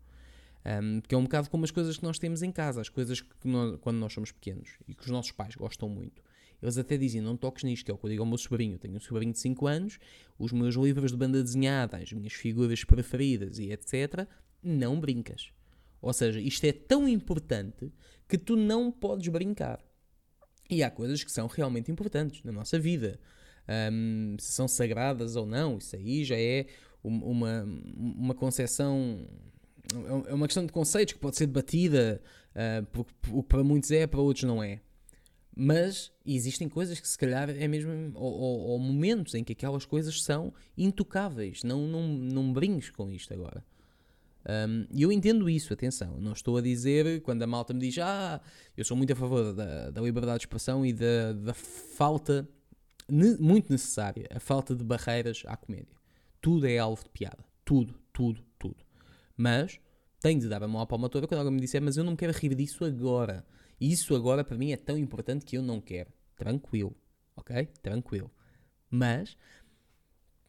um, 0.66 1.01
que 1.01 1.13
é 1.13 1.18
um 1.18 1.24
bocado 1.24 1.50
como 1.50 1.66
as 1.66 1.71
coisas 1.71 1.98
que 1.98 2.04
nós 2.04 2.18
temos 2.18 2.42
em 2.42 2.51
casa, 2.51 2.81
as 2.81 2.89
coisas 2.89 3.21
que 3.21 3.48
nós, 3.48 3.77
quando 3.81 3.98
nós 3.98 4.13
somos 4.13 4.31
pequenos 4.31 4.77
e 4.88 4.95
que 4.95 5.04
os 5.04 5.09
nossos 5.09 5.31
pais 5.31 5.56
gostam 5.56 5.89
muito. 5.89 6.21
Eles 6.63 6.77
até 6.77 6.98
dizem, 6.98 7.21
não 7.21 7.36
toques 7.36 7.63
nisto, 7.63 7.86
que 7.86 7.92
é 7.92 7.94
o 7.94 7.98
que 7.98 8.06
eu 8.06 8.10
digo 8.10 8.24
ao 8.24 8.27
meu 8.27 8.38
sobrinho. 8.38 8.75
Eu 8.75 8.80
tenho 8.80 8.95
um 8.95 9.00
sobrinho 9.00 9.33
de 9.33 9.39
5 9.39 9.68
anos, 9.68 10.00
os 10.39 10.51
meus 10.54 10.75
livros 10.75 11.12
de 11.12 11.18
banda 11.18 11.44
desenhada, 11.44 11.98
as 11.98 12.12
minhas 12.13 12.33
figuras 12.33 12.83
preferidas 12.83 13.60
e 13.60 13.71
etc. 13.71 14.27
Não 14.63 15.00
brincas. 15.00 15.51
Ou 16.01 16.13
seja, 16.13 16.39
isto 16.39 16.63
é 16.65 16.71
tão 16.71 17.07
importante 17.07 17.92
que 18.27 18.38
tu 18.38 18.56
não 18.56 18.92
podes 18.92 19.27
brincar. 19.27 19.83
E 20.69 20.81
há 20.81 20.89
coisas 20.89 21.24
que 21.24 21.31
são 21.31 21.48
realmente 21.48 21.92
importantes 21.92 22.42
na 22.44 22.51
nossa 22.51 22.80
vida. 22.80 23.19
Um, 23.92 24.36
se 24.39 24.54
são 24.54 24.68
sagradas 24.68 25.36
ou 25.36 25.45
não, 25.45 25.77
isso 25.77 25.95
aí 25.95 26.24
já 26.24 26.38
é 26.38 26.68
uma, 27.04 27.66
uma 27.94 28.33
concepção 28.33 29.27
é, 29.94 30.31
é 30.31 30.33
uma 30.33 30.48
questão 30.48 30.66
de 30.66 30.71
conceitos 30.71 31.13
que 31.13 31.19
pode 31.19 31.36
ser 31.36 31.48
debatida, 31.48 32.21
uh, 32.51 32.86
porque 32.92 33.13
para 33.48 33.63
muitos 33.63 33.92
é, 33.92 34.07
para 34.07 34.21
outros 34.21 34.45
não 34.45 34.63
é. 34.63 34.80
Mas 35.55 36.11
existem 36.25 36.67
coisas 36.67 37.00
que 37.00 37.07
se 37.07 37.17
calhar 37.17 37.50
é 37.50 37.67
mesmo. 37.67 38.11
Ou, 38.15 38.33
ou, 38.33 38.59
ou 38.69 38.79
momentos 38.79 39.35
em 39.35 39.44
que 39.44 39.53
aquelas 39.53 39.85
coisas 39.85 40.23
são 40.23 40.53
intocáveis. 40.77 41.63
Não, 41.63 41.88
não, 41.88 42.07
não 42.07 42.51
brinques 42.51 42.89
com 42.89 43.11
isto 43.11 43.33
agora. 43.33 43.63
E 44.45 45.05
um, 45.05 45.09
eu 45.09 45.11
entendo 45.11 45.50
isso, 45.50 45.71
atenção. 45.71 46.17
Não 46.19 46.33
estou 46.33 46.57
a 46.57 46.61
dizer, 46.61 47.21
quando 47.21 47.44
a 47.44 47.47
malta 47.47 47.73
me 47.73 47.79
diz, 47.79 47.97
ah, 48.00 48.41
eu 48.75 48.83
sou 48.83 48.97
muito 48.97 49.13
a 49.13 49.15
favor 49.15 49.53
da, 49.53 49.89
da 49.89 50.01
liberdade 50.01 50.39
de 50.39 50.45
expressão 50.45 50.85
e 50.85 50.91
da, 50.91 51.31
da 51.33 51.53
falta, 51.53 52.47
ne, 53.07 53.38
muito 53.38 53.71
necessária, 53.71 54.27
a 54.33 54.39
falta 54.39 54.75
de 54.75 54.83
barreiras 54.83 55.44
à 55.45 55.56
comédia. 55.56 55.95
Tudo 56.41 56.67
é 56.67 56.77
alvo 56.77 57.03
de 57.03 57.09
piada. 57.09 57.45
Tudo, 57.63 57.95
tudo, 58.11 58.44
tudo. 58.59 58.83
Mas 59.38 59.79
tenho 60.19 60.39
de 60.39 60.49
dar 60.49 60.61
a 60.61 60.67
mão 60.67 60.81
à 60.81 60.85
palma 60.85 61.07
toda 61.07 61.25
quando 61.25 61.39
alguém 61.39 61.53
me 61.53 61.61
disser, 61.61 61.81
mas 61.81 61.95
eu 61.95 62.03
não 62.03 62.15
quero 62.15 62.33
rir 62.33 62.53
disso 62.53 62.83
agora. 62.83 63.45
Isso 63.83 64.15
agora 64.15 64.45
para 64.45 64.57
mim 64.57 64.71
é 64.71 64.77
tão 64.77 64.97
importante 64.97 65.45
que 65.45 65.57
eu 65.57 65.62
não 65.62 65.81
quero. 65.81 66.09
Tranquilo, 66.38 66.95
ok? 67.35 67.65
Tranquilo. 67.81 68.31
Mas, 68.89 69.35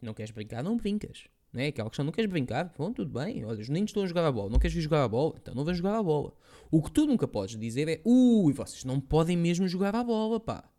não 0.01 0.13
queres 0.13 0.31
brincar, 0.31 0.63
não 0.63 0.77
brincas. 0.77 1.27
Não 1.51 1.59
é 1.59 1.67
aquela 1.67 1.89
questão, 1.89 2.05
não 2.05 2.13
queres 2.13 2.31
brincar? 2.31 2.73
Bom, 2.77 2.93
tudo 2.93 3.11
bem. 3.11 3.43
Olha, 3.43 3.59
os 3.59 3.67
meninos 3.67 3.89
estão 3.89 4.03
a 4.03 4.07
jogar 4.07 4.25
a 4.25 4.31
bola. 4.31 4.49
Não 4.49 4.57
queres 4.57 4.73
vir 4.73 4.79
jogar 4.79 5.03
a 5.03 5.07
bola? 5.09 5.35
Então 5.37 5.53
não 5.53 5.65
vais 5.65 5.77
jogar 5.77 5.97
a 5.97 6.01
bola. 6.01 6.33
O 6.71 6.81
que 6.81 6.89
tu 6.89 7.05
nunca 7.05 7.27
podes 7.27 7.59
dizer 7.59 7.89
é, 7.89 8.01
ui, 8.05 8.53
vocês 8.53 8.85
não 8.85 9.01
podem 9.01 9.35
mesmo 9.35 9.67
jogar 9.67 9.93
a 9.95 10.03
bola, 10.03 10.39
pá. 10.39 10.69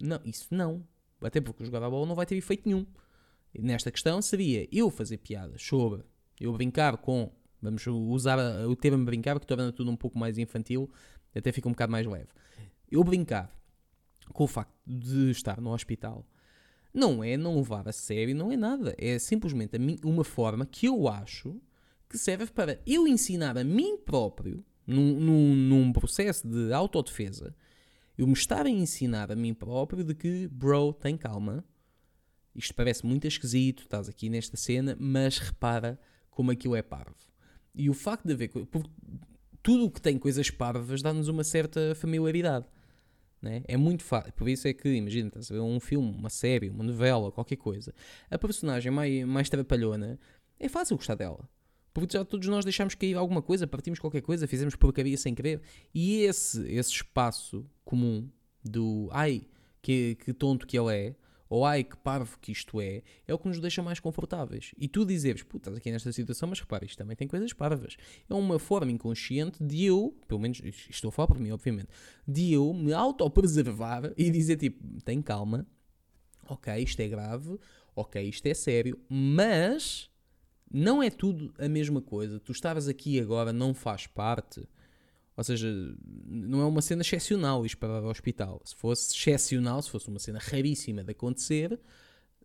Não, 0.00 0.20
isso 0.24 0.46
não. 0.52 0.86
Até 1.20 1.40
porque 1.40 1.64
jogar 1.64 1.82
a 1.82 1.90
bola 1.90 2.06
não 2.06 2.14
vai 2.14 2.26
ter 2.26 2.36
efeito 2.36 2.62
nenhum. 2.64 2.86
Nesta 3.58 3.90
questão 3.90 4.22
seria 4.22 4.68
eu 4.70 4.88
fazer 4.88 5.16
piadas 5.18 5.60
sobre 5.60 6.04
eu 6.40 6.52
brincar 6.52 6.96
com, 6.96 7.32
vamos 7.60 7.84
usar 7.86 8.38
o 8.66 8.76
termo 8.76 9.04
brincar, 9.04 9.40
que 9.40 9.46
torna 9.46 9.72
tudo 9.72 9.90
um 9.90 9.96
pouco 9.96 10.16
mais 10.16 10.38
infantil, 10.38 10.88
até 11.34 11.52
fica 11.52 11.68
um 11.68 11.72
bocado 11.72 11.92
mais 11.92 12.06
leve. 12.06 12.28
Eu 12.90 13.04
brincar 13.04 13.54
com 14.32 14.44
o 14.44 14.48
facto 14.48 14.74
de 14.86 15.30
estar 15.30 15.60
no 15.60 15.72
hospital 15.72 16.26
não 16.92 17.22
é 17.22 17.36
não 17.36 17.56
levar 17.56 17.88
a 17.88 17.92
sério, 17.92 18.34
não 18.34 18.50
é 18.50 18.56
nada. 18.56 18.94
É 18.98 19.18
simplesmente 19.18 19.76
uma 20.04 20.24
forma 20.24 20.66
que 20.66 20.86
eu 20.86 21.08
acho 21.08 21.60
que 22.08 22.18
serve 22.18 22.46
para 22.46 22.80
eu 22.84 23.06
ensinar 23.06 23.56
a 23.56 23.62
mim 23.62 23.96
próprio, 23.96 24.64
num, 24.86 25.20
num, 25.20 25.54
num 25.54 25.92
processo 25.92 26.48
de 26.48 26.72
autodefesa, 26.72 27.54
eu 28.18 28.26
me 28.26 28.32
estar 28.32 28.66
a 28.66 28.70
ensinar 28.70 29.30
a 29.30 29.36
mim 29.36 29.54
próprio 29.54 30.04
de 30.04 30.14
que, 30.14 30.48
bro, 30.48 30.92
tem 30.92 31.16
calma. 31.16 31.64
Isto 32.54 32.74
parece 32.74 33.06
muito 33.06 33.26
esquisito, 33.26 33.84
estás 33.84 34.08
aqui 34.08 34.28
nesta 34.28 34.56
cena, 34.56 34.96
mas 34.98 35.38
repara 35.38 35.98
como 36.28 36.50
aquilo 36.50 36.74
é 36.74 36.82
parvo. 36.82 37.14
E 37.74 37.88
o 37.88 37.94
facto 37.94 38.26
de 38.26 38.34
haver. 38.34 38.50
Tudo 39.62 39.86
o 39.86 39.90
que 39.90 40.00
tem 40.00 40.18
coisas 40.18 40.50
parvas 40.50 41.02
dá-nos 41.02 41.28
uma 41.28 41.44
certa 41.44 41.94
familiaridade. 41.94 42.66
Né? 43.40 43.62
É 43.66 43.76
muito 43.76 44.02
fácil. 44.02 44.32
Por 44.34 44.48
isso 44.48 44.68
é 44.68 44.72
que, 44.72 44.88
imagina, 44.88 45.28
estás 45.28 45.50
a 45.50 45.54
ver 45.54 45.60
um 45.60 45.80
filme, 45.80 46.10
uma 46.10 46.30
série, 46.30 46.68
uma 46.68 46.84
novela, 46.84 47.32
qualquer 47.32 47.56
coisa. 47.56 47.94
A 48.30 48.38
personagem 48.38 48.92
mais, 48.92 49.24
mais 49.24 49.48
trapalhona 49.48 50.18
é 50.58 50.68
fácil 50.68 50.96
gostar 50.96 51.14
dela. 51.14 51.48
Porque 51.92 52.16
já 52.16 52.24
todos 52.24 52.46
nós 52.48 52.64
deixamos 52.64 52.94
cair 52.94 53.16
alguma 53.16 53.42
coisa, 53.42 53.66
partimos 53.66 53.98
qualquer 53.98 54.20
coisa, 54.20 54.46
fizemos 54.46 54.76
porcaria 54.76 55.16
sem 55.16 55.34
querer. 55.34 55.60
E 55.94 56.20
esse, 56.20 56.62
esse 56.70 56.90
espaço 56.90 57.66
comum 57.84 58.28
do 58.62 59.08
ai, 59.10 59.42
que, 59.82 60.16
que 60.16 60.32
tonto 60.32 60.66
que 60.66 60.78
ele 60.78 60.94
é, 60.94 61.14
ou 61.50 61.66
ai 61.66 61.82
que 61.82 61.96
parvo 61.96 62.38
que 62.40 62.52
isto 62.52 62.80
é, 62.80 63.02
é 63.26 63.34
o 63.34 63.38
que 63.38 63.48
nos 63.48 63.58
deixa 63.58 63.82
mais 63.82 63.98
confortáveis. 63.98 64.72
E 64.78 64.86
tu 64.86 65.04
dizeres, 65.04 65.42
puta, 65.42 65.68
estás 65.68 65.76
aqui 65.76 65.90
nesta 65.90 66.12
situação, 66.12 66.48
mas 66.48 66.60
repara, 66.60 66.84
isto 66.84 66.96
também 66.96 67.16
tem 67.16 67.26
coisas 67.26 67.52
parvas. 67.52 67.96
É 68.28 68.34
uma 68.34 68.60
forma 68.60 68.92
inconsciente 68.92 69.62
de 69.62 69.84
eu, 69.84 70.16
pelo 70.28 70.40
menos 70.40 70.62
estou 70.88 71.08
a 71.08 71.12
falar 71.12 71.26
por 71.26 71.40
mim, 71.40 71.50
obviamente, 71.50 71.88
de 72.26 72.52
eu 72.52 72.72
me 72.72 72.92
autopreservar 72.92 74.12
e 74.16 74.30
dizer 74.30 74.58
tipo, 74.58 75.02
tem 75.02 75.20
calma, 75.20 75.66
ok, 76.48 76.72
isto 76.80 77.00
é 77.00 77.08
grave, 77.08 77.58
ok, 77.96 78.22
isto 78.22 78.46
é 78.46 78.54
sério, 78.54 78.96
mas 79.08 80.08
não 80.72 81.02
é 81.02 81.10
tudo 81.10 81.52
a 81.58 81.68
mesma 81.68 82.00
coisa. 82.00 82.38
Tu 82.38 82.52
estavas 82.52 82.86
aqui 82.86 83.18
agora 83.18 83.52
não 83.52 83.74
faz 83.74 84.06
parte 84.06 84.62
ou 85.40 85.44
seja, 85.44 85.74
não 86.26 86.60
é 86.60 86.66
uma 86.66 86.82
cena 86.82 87.00
excepcional 87.00 87.64
isto 87.64 87.78
para 87.78 88.02
o 88.02 88.10
hospital. 88.10 88.60
Se 88.62 88.74
fosse 88.74 89.16
excepcional, 89.16 89.80
se 89.80 89.88
fosse 89.88 90.06
uma 90.06 90.18
cena 90.18 90.38
raríssima 90.38 91.02
de 91.02 91.12
acontecer, 91.12 91.80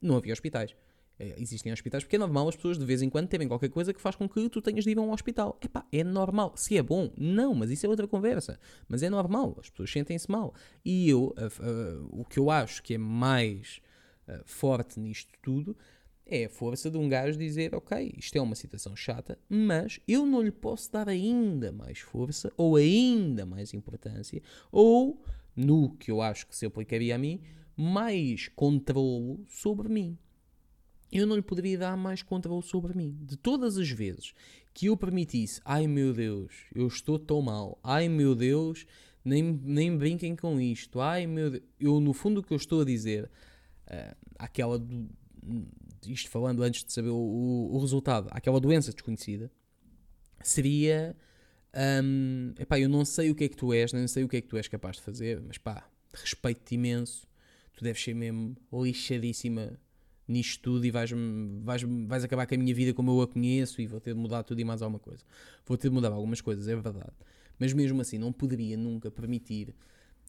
não 0.01 0.15
havia 0.15 0.31
hospitais. 0.31 0.73
É, 1.19 1.35
existem 1.37 1.73
hospitais 1.73 2.05
porque 2.05 2.15
é 2.15 2.19
normal 2.19 2.47
as 2.47 2.55
pessoas 2.55 2.77
de 2.77 2.85
vez 2.85 3.01
em 3.01 3.09
quando 3.09 3.27
terem 3.27 3.49
qualquer 3.49 3.67
coisa 3.67 3.93
que 3.93 3.99
faz 3.99 4.15
com 4.15 4.29
que 4.29 4.47
tu 4.47 4.61
tenhas 4.61 4.85
de 4.85 4.91
ir 4.91 4.97
a 4.97 5.01
um 5.01 5.11
hospital. 5.11 5.59
Epá, 5.61 5.85
é 5.91 6.05
normal. 6.05 6.53
Se 6.55 6.77
é 6.77 6.81
bom, 6.81 7.11
não, 7.17 7.53
mas 7.53 7.69
isso 7.69 7.85
é 7.85 7.89
outra 7.89 8.07
conversa. 8.07 8.57
Mas 8.87 9.03
é 9.03 9.09
normal, 9.09 9.57
as 9.59 9.69
pessoas 9.69 9.91
sentem-se 9.91 10.31
mal. 10.31 10.53
E 10.85 11.09
eu, 11.09 11.35
uh, 11.37 12.01
uh, 12.01 12.21
o 12.21 12.23
que 12.23 12.39
eu 12.39 12.49
acho 12.49 12.81
que 12.81 12.93
é 12.93 12.97
mais 12.97 13.81
uh, 14.25 14.41
forte 14.45 15.01
nisto 15.01 15.33
tudo 15.41 15.75
é 16.25 16.46
a 16.46 16.50
força 16.50 16.89
de 16.89 16.98
um 16.98 17.08
gajo 17.08 17.38
dizer: 17.38 17.75
Ok, 17.75 18.13
isto 18.17 18.36
é 18.38 18.41
uma 18.41 18.55
situação 18.55 18.96
chata, 18.96 19.38
mas 19.48 20.00
eu 20.08 20.25
não 20.25 20.41
lhe 20.41 20.51
posso 20.51 20.91
dar 20.91 21.08
ainda 21.08 21.72
mais 21.72 22.00
força, 22.00 22.51
ou 22.58 22.75
ainda 22.75 23.46
mais 23.46 23.74
importância, 23.74 24.41
ou, 24.72 25.22
no 25.55 25.96
que 25.98 26.12
eu 26.12 26.22
acho 26.22 26.48
que 26.48 26.55
se 26.55 26.65
aplicaria 26.65 27.15
a 27.15 27.17
mim, 27.17 27.41
mais 27.75 28.48
controlo 28.48 29.46
sobre 29.48 29.89
mim 29.89 30.17
eu 31.12 31.25
não 31.25 31.36
lhe 31.36 31.41
poderia 31.41 31.77
dar 31.77 31.98
mais 31.98 32.22
controle 32.22 32.63
sobre 32.63 32.96
mim. 32.96 33.17
De 33.22 33.38
todas 33.38 33.77
as 33.77 33.89
vezes 33.89 34.34
que 34.74 34.88
eu 34.88 34.98
permitisse, 34.98 35.62
ai 35.63 35.88
meu 35.88 36.13
Deus, 36.13 36.53
eu 36.74 36.88
estou 36.88 37.17
tão 37.17 37.41
mal, 37.41 37.79
ai 37.82 38.10
meu 38.10 38.36
Deus, 38.36 38.86
nem, 39.24 39.41
nem 39.41 39.98
brinquem 39.98 40.36
com 40.36 40.60
isto, 40.60 41.00
ai 41.00 41.25
meu 41.25 41.51
Deus, 41.51 41.63
eu 41.79 42.00
no 42.00 42.13
fundo 42.13 42.39
o 42.41 42.44
que 42.44 42.51
eu 42.51 42.58
estou 42.58 42.82
a 42.82 42.86
dizer, 42.86 43.32
uh, 43.88 44.15
aquela, 44.38 44.77
do, 44.77 45.08
isto 46.07 46.29
falando 46.29 46.63
antes 46.63 46.83
de 46.83 46.91
saber 46.91 47.09
o, 47.09 47.69
o 47.71 47.79
resultado, 47.79 48.27
aquela 48.31 48.59
doença 48.59 48.91
desconhecida, 48.91 49.51
seria, 50.41 51.15
um, 52.03 52.53
epá, 52.59 52.79
eu 52.79 52.89
não 52.89 53.05
sei 53.05 53.31
o 53.31 53.35
que 53.35 53.45
é 53.45 53.50
que 53.50 53.55
tu 53.55 53.74
és, 53.74 53.93
nem 53.93 54.07
sei 54.07 54.24
o 54.24 54.27
que 54.27 54.38
é 54.38 54.41
que 54.41 54.47
tu 54.47 54.57
és 54.57 54.67
capaz 54.67 54.97
de 54.97 55.01
fazer, 55.01 55.41
mas 55.41 55.57
pá, 55.57 55.89
respeito-te 56.13 56.75
imenso, 56.75 57.27
tu 57.74 57.83
deves 57.83 58.03
ser 58.03 58.13
mesmo 58.13 58.55
lixadíssima 58.71 59.79
nisto 60.27 60.62
tudo 60.62 60.85
e 60.85 60.91
vais, 60.91 61.12
vais, 61.62 61.83
vais 61.83 62.24
acabar 62.24 62.47
com 62.47 62.55
a 62.55 62.57
minha 62.57 62.74
vida 62.74 62.93
como 62.93 63.12
eu 63.12 63.21
a 63.21 63.27
conheço 63.27 63.81
e 63.81 63.88
vou 63.88 64.00
ter 64.00 64.13
de 64.13 64.19
mudar 64.19 64.43
tudo 64.43 64.59
e 64.59 64.63
mais 64.63 64.81
alguma 64.81 65.00
coisa. 65.00 65.24
Vou 65.65 65.77
ter 65.77 65.89
de 65.89 65.93
mudar 65.93 66.12
algumas 66.12 66.41
coisas, 66.41 66.67
é 66.67 66.75
verdade. 66.75 67.13
Mas 67.59 67.74
mesmo 67.74 68.01
assim, 68.01 68.17
não 68.17 68.33
poderia 68.33 68.75
nunca 68.75 69.09
permitir 69.12 69.75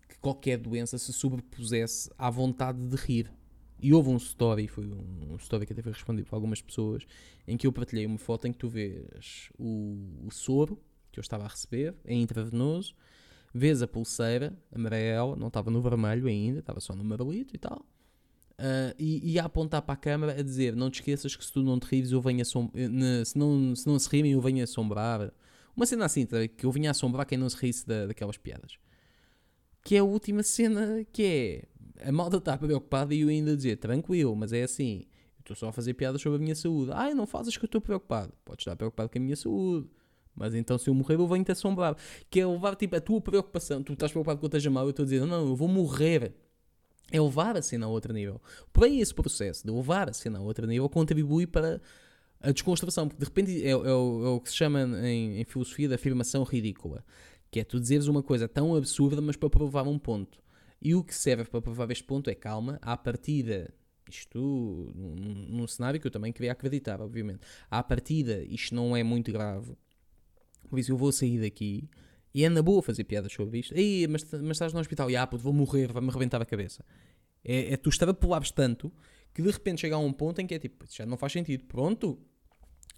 que 0.09 0.19
qualquer 0.19 0.59
doença 0.59 0.99
se 0.99 1.13
sobrepusesse 1.13 2.11
à 2.17 2.31
vontade 2.31 2.79
de 2.87 2.97
rir. 2.97 3.33
E 3.79 3.93
houve 3.93 4.09
um 4.09 4.17
story, 4.17 4.69
foi 4.69 4.87
um, 4.87 5.37
story 5.37 5.67
que 5.67 5.73
até 5.73 5.83
foi 5.83 5.93
respondido 5.93 6.29
por 6.29 6.35
algumas 6.35 6.63
pessoas, 6.63 7.07
em 7.47 7.57
que 7.57 7.67
eu 7.67 7.73
partilhei 7.73 8.07
uma 8.07 8.19
foto 8.19 8.47
em 8.47 8.53
que 8.53 8.59
tu 8.59 8.69
vês 8.69 9.51
o, 9.59 10.25
o 10.27 10.31
soro 10.31 10.81
que 11.13 11.19
eu 11.19 11.23
estava 11.23 11.45
a 11.45 11.49
receber, 11.49 11.95
em 12.05 12.23
intravenoso, 12.23 12.95
vês 13.53 13.83
a 13.83 13.87
pulseira 13.87 14.57
amarela, 14.71 15.37
não 15.37 15.49
estava 15.49 15.71
no 15.71 15.81
vermelho 15.81 16.27
ainda, 16.27 16.61
estava 16.61 16.81
só 16.81 16.95
no 16.95 17.03
amarelito 17.03 17.55
e 17.55 17.59
tal, 17.59 17.85
Uh, 18.59 18.97
e, 18.99 19.33
e, 19.33 19.39
a 19.39 19.45
apontar 19.45 19.83
para 19.83 19.93
a 19.93 19.97
câmara 19.99 20.33
a 20.33 20.43
dizer: 20.43 20.75
Não 20.75 20.89
te 20.89 21.01
esqueças 21.01 21.37
que 21.37 21.45
se 21.45 21.53
tu 21.53 21.63
não 21.63 21.79
te 21.79 21.85
rires, 21.85 22.11
eu 22.11 22.23
venho 22.23 22.41
eh, 22.41 23.25
se, 23.25 23.37
não, 23.37 23.77
se 23.77 23.87
não 23.87 23.99
se 23.99 24.09
rirem, 24.09 24.33
eu 24.33 24.41
venho 24.41 24.65
assombrar. 24.65 25.31
Uma 25.77 25.85
cena 25.85 26.07
assim, 26.07 26.25
tá? 26.25 26.49
que 26.49 26.65
eu 26.65 26.73
vinha 26.73 26.91
assombrar 26.91 27.27
quem 27.27 27.37
não 27.37 27.51
se 27.51 27.57
risse 27.59 27.87
da, 27.87 28.07
daquelas 28.07 28.39
piadas. 28.39 28.79
Que 29.85 29.97
é 29.97 29.99
a 29.99 30.05
última 30.05 30.43
cena 30.43 31.05
que 31.13 31.23
é 31.23 31.65
a 32.03 32.13
malta 32.13 32.37
está 32.37 32.57
preocupada 32.57 33.15
e 33.15 33.21
eu 33.21 33.29
ainda 33.29 33.57
dizer: 33.57 33.77
Tranquilo, 33.77 34.35
mas 34.35 34.53
é 34.53 34.63
assim. 34.63 35.07
Estou 35.41 35.55
só 35.55 35.69
a 35.69 35.73
fazer 35.73 35.95
piadas 35.95 36.21
sobre 36.21 36.39
a 36.39 36.43
minha 36.43 36.57
saúde. 36.57 36.91
Ai, 36.93 37.15
não 37.15 37.25
fazes 37.25 37.57
que 37.57 37.65
eu 37.65 37.67
estou 37.67 37.81
preocupado. 37.81 38.33
Podes 38.45 38.63
estar 38.63 38.75
preocupado 38.75 39.09
com 39.09 39.19
a 39.19 39.21
minha 39.21 39.37
saúde. 39.37 39.89
Mas 40.35 40.55
então 40.55 40.77
se 40.77 40.91
eu 40.91 40.95
morrer 40.95 41.15
eu 41.15 41.27
venho-te 41.29 41.53
assombrar. 41.53 41.97
Que 42.29 42.41
é 42.41 42.47
levar 42.47 42.75
tipo 42.75 42.97
a 42.97 43.01
tua 43.01 43.21
preocupação. 43.21 43.81
Tu 43.83 43.93
estás 43.93 44.11
preocupado 44.11 44.41
que 44.41 44.45
eu 44.45 44.49
esteja 44.49 44.71
mal, 44.71 44.85
eu 44.85 44.91
estou 44.91 45.05
a 45.05 45.07
dizer, 45.07 45.25
não, 45.25 45.47
eu 45.47 45.55
vou 45.55 45.69
morrer 45.69 46.35
é 47.11 47.21
levar 47.21 47.57
a 47.57 47.63
cena 47.63 47.87
a 47.87 47.89
outro 47.89 48.13
nível. 48.13 48.41
Porém, 48.73 49.01
esse 49.01 49.15
processo 49.15 49.65
de 49.65 49.73
levar 49.73 50.11
a 50.11 50.13
cena 50.13 50.39
a 50.39 50.43
outro 50.43 50.67
nível 50.67 50.89
contribui 50.89 51.47
para 51.47 51.81
a 52.41 52.51
desconstrução, 52.51 53.09
porque 53.09 53.21
de 53.21 53.25
repente 53.25 53.65
é, 53.65 53.71
é, 53.71 53.77
o, 53.77 54.27
é 54.27 54.29
o, 54.31 54.41
que 54.41 54.51
se 54.51 54.57
chama 54.57 54.83
em, 54.83 55.41
em, 55.41 55.45
filosofia 55.45 55.89
de 55.89 55.95
afirmação 55.95 56.43
ridícula, 56.43 57.05
que 57.51 57.61
é 57.61 57.65
tu 57.65 57.81
dizeres 57.81 58.07
uma 58.09 58.23
coisa 58.23 58.49
tão 58.49 58.75
absurda, 58.75 59.21
mas 59.21 59.37
para 59.37 59.49
provar 59.49 59.87
um 59.87 59.99
ponto. 59.99 60.39
E 60.81 60.95
o 60.95 61.03
que 61.03 61.15
serve 61.15 61.45
para 61.45 61.63
provar 61.63 61.91
este 61.91 62.05
ponto 62.05 62.29
é 62.29 62.35
calma, 62.35 62.79
à 62.83 62.97
partida, 62.97 63.73
isto 64.09 64.39
num, 64.95 65.15
num 65.49 65.67
cenário 65.67 66.01
que 66.01 66.07
eu 66.07 66.11
também 66.11 66.33
queria 66.33 66.53
acreditar, 66.53 67.01
obviamente, 67.01 67.41
à 67.71 67.83
partida 67.83 68.45
isto 68.45 68.75
não 68.75 68.97
é 68.97 69.03
muito 69.03 69.33
grave, 69.33 69.77
por 70.69 70.79
isso 70.79 70.93
eu 70.93 70.97
vou 70.97 71.13
sair 71.13 71.41
daqui 71.41 71.89
e 72.37 72.45
é 72.45 72.51
na 72.51 72.61
boa 72.61 72.83
fazer 72.83 73.05
piadas 73.05 73.33
sobre 73.33 73.61
isto. 73.61 73.75
Ei, 73.75 74.07
mas, 74.07 74.23
mas 74.31 74.51
estás 74.51 74.75
no 74.75 74.79
hospital. 74.79 75.11
E 75.11 75.17
ah, 75.17 75.27
puto, 75.27 75.43
vou 75.43 75.55
morrer, 75.55 75.91
vai-me 75.91 76.11
arrebentar 76.11 76.41
a 76.43 76.45
cabeça. 76.45 76.85
É, 77.43 77.73
é 77.73 77.77
tu 77.79 77.89
extrapolares 77.89 78.51
tanto 78.51 78.93
que 79.33 79.41
de 79.41 79.51
repente 79.51 79.81
chega 79.81 79.97
a 79.97 79.99
um 79.99 80.13
ponto 80.13 80.39
em 80.41 80.47
que 80.47 80.55
é 80.55 80.59
tipo, 80.59 80.85
já 80.91 81.07
não 81.07 81.17
faz 81.17 81.33
sentido. 81.33 81.65
Pronto. 81.65 82.19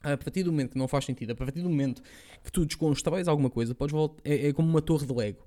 A 0.02 0.16
partir 0.16 0.42
do 0.42 0.50
momento 0.50 0.73
que 0.73 0.78
não 0.78 0.88
faz 0.88 1.04
sentido, 1.04 1.30
a 1.30 1.35
partir 1.37 1.61
do 1.61 1.68
momento 1.68 2.02
que 2.42 2.50
tu 2.50 2.66
desconstróis 2.66 3.28
alguma 3.28 3.49
coisa, 3.49 3.76
podes 3.76 3.92
voltar. 3.92 4.20
É, 4.25 4.49
é 4.49 4.52
como 4.52 4.68
uma 4.68 4.82
torre 4.82 5.06
de 5.06 5.12
Lego. 5.12 5.47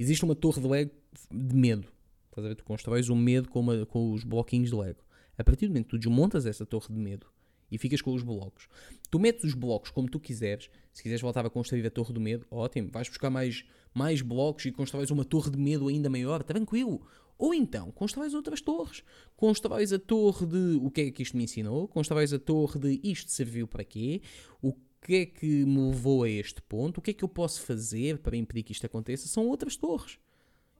Existe 0.00 0.24
uma 0.24 0.34
torre 0.34 0.62
de 0.62 0.66
Lego 0.66 0.90
de 1.30 1.54
medo. 1.54 1.86
Estás 2.30 2.46
a 2.46 2.48
ver? 2.48 2.54
Tu 2.54 2.64
constróis 2.64 3.10
um 3.10 3.14
medo 3.14 3.50
com, 3.50 3.60
uma, 3.60 3.84
com 3.84 4.14
os 4.14 4.24
bloquinhos 4.24 4.70
de 4.70 4.74
Lego. 4.74 5.04
A 5.36 5.44
partir 5.44 5.66
do 5.66 5.72
momento 5.72 5.84
que 5.84 5.90
tu 5.90 5.98
desmontas 5.98 6.46
essa 6.46 6.64
torre 6.64 6.86
de 6.88 6.98
medo 6.98 7.26
e 7.70 7.76
ficas 7.76 8.00
com 8.00 8.14
os 8.14 8.22
blocos. 8.22 8.66
Tu 9.10 9.18
metes 9.18 9.44
os 9.44 9.52
blocos 9.52 9.90
como 9.90 10.08
tu 10.08 10.18
quiseres. 10.18 10.70
Se 10.90 11.02
quiseres 11.02 11.20
voltar 11.20 11.44
a 11.44 11.50
construir 11.50 11.86
a 11.86 11.90
torre 11.90 12.14
do 12.14 12.20
medo, 12.20 12.46
ótimo. 12.50 12.88
Vais 12.90 13.10
buscar 13.10 13.28
mais, 13.28 13.62
mais 13.92 14.22
blocos 14.22 14.64
e 14.64 14.72
constróis 14.72 15.10
uma 15.10 15.22
torre 15.22 15.50
de 15.50 15.58
medo 15.58 15.86
ainda 15.86 16.08
maior, 16.08 16.42
tranquilo. 16.44 17.06
Ou 17.36 17.52
então, 17.52 17.92
constróis 17.92 18.32
outras 18.32 18.62
torres. 18.62 19.04
Constróis 19.36 19.92
a 19.92 19.98
torre 19.98 20.46
de 20.46 20.78
o 20.80 20.90
que 20.90 21.02
é 21.02 21.10
que 21.10 21.22
isto 21.22 21.36
me 21.36 21.44
ensinou, 21.44 21.86
constróis 21.86 22.32
a 22.32 22.38
torre 22.38 22.78
de 22.78 23.00
isto 23.04 23.30
serviu 23.30 23.68
para 23.68 23.84
quê, 23.84 24.22
o 24.62 24.72
que 25.02 25.16
é 25.16 25.26
que 25.26 25.64
me 25.64 25.90
levou 25.90 26.24
a 26.24 26.28
este 26.28 26.60
ponto, 26.62 26.98
o 26.98 27.00
que 27.00 27.10
é 27.10 27.14
que 27.14 27.24
eu 27.24 27.28
posso 27.28 27.62
fazer 27.62 28.18
para 28.18 28.36
impedir 28.36 28.62
que 28.62 28.72
isto 28.72 28.84
aconteça, 28.84 29.28
são 29.28 29.46
outras 29.46 29.76
torres. 29.76 30.18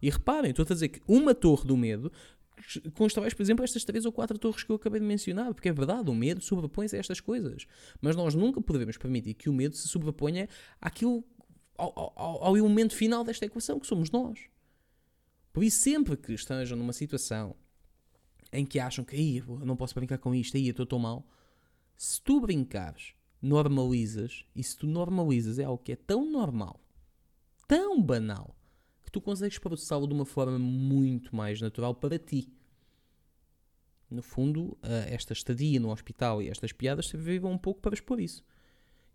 E 0.02 0.08
reparem, 0.10 0.50
estou 0.50 0.64
a 0.64 0.72
dizer 0.72 0.88
que 0.88 1.00
uma 1.06 1.34
torre 1.34 1.66
do 1.66 1.76
medo 1.76 2.12
constróis, 2.94 3.34
por 3.34 3.42
exemplo, 3.42 3.64
estas 3.64 3.84
três 3.84 4.04
ou 4.04 4.12
quatro 4.12 4.38
torres 4.38 4.62
que 4.62 4.70
eu 4.70 4.76
acabei 4.76 5.00
de 5.00 5.06
mencionar, 5.06 5.54
porque 5.54 5.68
é 5.68 5.72
verdade, 5.72 6.10
o 6.10 6.14
medo 6.14 6.42
sobrepõe-se 6.42 6.96
a 6.96 6.98
estas 6.98 7.20
coisas. 7.20 7.66
Mas 8.00 8.16
nós 8.16 8.34
nunca 8.34 8.60
podemos 8.60 8.96
permitir 8.96 9.34
que 9.34 9.48
o 9.48 9.52
medo 9.52 9.76
se 9.76 9.88
sobreponha 9.88 10.48
àquilo, 10.80 11.24
ao, 11.76 12.12
ao, 12.16 12.44
ao 12.44 12.56
elemento 12.56 12.94
final 12.94 13.24
desta 13.24 13.46
equação, 13.46 13.80
que 13.80 13.86
somos 13.86 14.10
nós. 14.10 14.40
Por 15.52 15.64
isso, 15.64 15.80
sempre 15.80 16.16
que 16.16 16.32
estejam 16.32 16.76
numa 16.76 16.92
situação 16.92 17.56
em 18.52 18.64
que 18.64 18.78
acham 18.78 19.04
que 19.04 19.42
não 19.64 19.76
posso 19.76 19.94
brincar 19.94 20.18
com 20.18 20.34
isto, 20.34 20.56
aí 20.56 20.66
eu 20.66 20.72
estou 20.72 20.86
tão 20.86 20.98
mal, 20.98 21.26
se 21.96 22.20
tu 22.20 22.40
brincares, 22.40 23.14
normalizas, 23.40 24.44
e 24.54 24.62
se 24.62 24.76
tu 24.76 24.87
normalizas 24.87 25.59
é 25.59 25.64
algo 25.64 25.82
que 25.82 25.92
é 25.92 25.97
tão 25.97 26.30
normal, 26.30 26.80
tão 27.66 28.02
banal, 28.02 28.56
que 29.02 29.11
tu 29.11 29.20
consegues 29.20 29.59
processá-lo 29.59 30.06
de 30.06 30.14
uma 30.14 30.25
forma 30.25 30.59
muito 30.59 31.35
mais 31.35 31.61
natural 31.61 31.94
para 31.94 32.18
ti. 32.18 32.52
No 34.11 34.23
fundo, 34.23 34.76
esta 34.82 35.32
estadia 35.32 35.78
no 35.78 35.90
hospital 35.90 36.42
e 36.42 36.49
estas 36.49 36.73
piadas 36.73 37.06
serviram 37.06 37.50
um 37.50 37.59
pouco 37.59 37.80
para 37.80 37.94
expor 37.94 38.20
isso. 38.20 38.44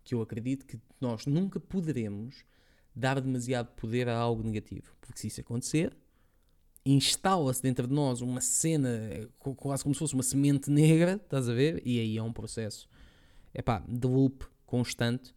Que 0.03 0.15
eu 0.15 0.21
acredito 0.21 0.65
que 0.65 0.79
nós 1.01 1.25
nunca 1.25 1.59
poderemos 1.59 2.43
dar 2.95 3.19
demasiado 3.19 3.73
poder 3.75 4.07
a 4.07 4.17
algo 4.17 4.41
negativo. 4.41 4.95
Porque 5.01 5.19
se 5.19 5.27
isso 5.27 5.41
acontecer, 5.41 5.97
instala-se 6.85 7.61
dentro 7.61 7.87
de 7.87 7.93
nós 7.93 8.21
uma 8.21 8.39
cena, 8.39 9.29
quase 9.37 9.83
como 9.83 9.93
se 9.93 9.99
fosse 9.99 10.13
uma 10.13 10.23
semente 10.23 10.69
negra, 10.69 11.19
estás 11.21 11.49
a 11.49 11.53
ver? 11.53 11.81
E 11.85 11.99
aí 11.99 12.17
é 12.17 12.23
um 12.23 12.31
processo, 12.31 12.87
é 13.55 13.61
pá, 13.61 13.83
de 13.87 14.07
loop 14.07 14.45
constante 14.65 15.33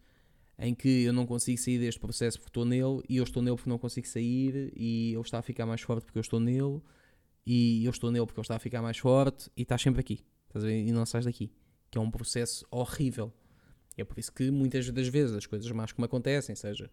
em 0.59 0.75
que 0.75 1.03
eu 1.03 1.13
não 1.13 1.25
consigo 1.25 1.57
sair 1.57 1.79
deste 1.79 1.99
processo 1.99 2.37
porque 2.37 2.49
estou 2.49 2.65
nele 2.65 3.01
e 3.07 3.17
eu 3.17 3.23
estou 3.23 3.41
nele 3.41 3.55
porque 3.55 3.69
não 3.69 3.79
consigo 3.79 4.05
sair 4.05 4.71
e 4.75 5.13
ele 5.13 5.21
está 5.21 5.39
a 5.39 5.41
ficar 5.41 5.65
mais 5.65 5.81
forte 5.81 6.03
porque 6.03 6.19
eu 6.19 6.21
estou 6.21 6.39
nele 6.39 6.81
e 7.45 7.85
eu 7.85 7.91
estou 7.91 8.11
nele 8.11 8.25
porque 8.25 8.39
ele 8.39 8.43
está 8.43 8.57
a 8.57 8.59
ficar 8.59 8.81
mais 8.81 8.97
forte 8.97 9.49
e 9.55 9.61
estás 9.61 9.81
sempre 9.81 10.01
aqui 10.01 10.25
estás 10.47 10.65
e 10.65 10.91
não 10.91 11.05
sais 11.05 11.25
daqui 11.25 11.49
que 11.89 11.97
é 11.97 12.01
um 12.01 12.11
processo 12.11 12.65
horrível. 12.69 13.33
E 13.97 14.01
é 14.01 14.05
por 14.05 14.19
isso 14.19 14.31
que 14.31 14.51
muitas 14.51 14.89
das 14.91 15.07
vezes 15.07 15.35
as 15.35 15.45
coisas 15.45 15.69
mais 15.71 15.91
que 15.91 15.99
me 15.99 16.05
acontecem 16.05 16.55
seja 16.55 16.89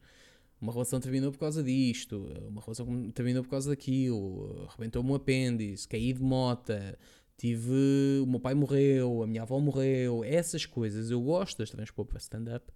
uma 0.61 0.73
relação 0.73 0.99
terminou 0.99 1.31
por 1.31 1.39
causa 1.39 1.63
disto 1.63 2.33
uma 2.49 2.63
relação 2.63 3.11
terminou 3.11 3.43
por 3.43 3.51
causa 3.51 3.69
daquilo 3.69 4.67
arrebentou-me 4.69 5.11
um 5.11 5.15
apêndice 5.15 5.87
caí 5.87 6.15
de 6.15 6.23
mota 6.23 6.99
tive 7.37 8.21
o 8.23 8.27
meu 8.27 8.41
pai 8.41 8.55
morreu 8.55 9.23
a 9.23 9.27
minha 9.27 9.43
avó 9.43 9.59
morreu 9.59 10.25
essas 10.25 10.65
coisas 10.65 11.11
eu 11.11 11.21
gosto 11.21 11.59
de 11.59 11.65
as 11.65 11.71
transpor 11.71 12.07
para 12.07 12.19
stand-up 12.19 12.73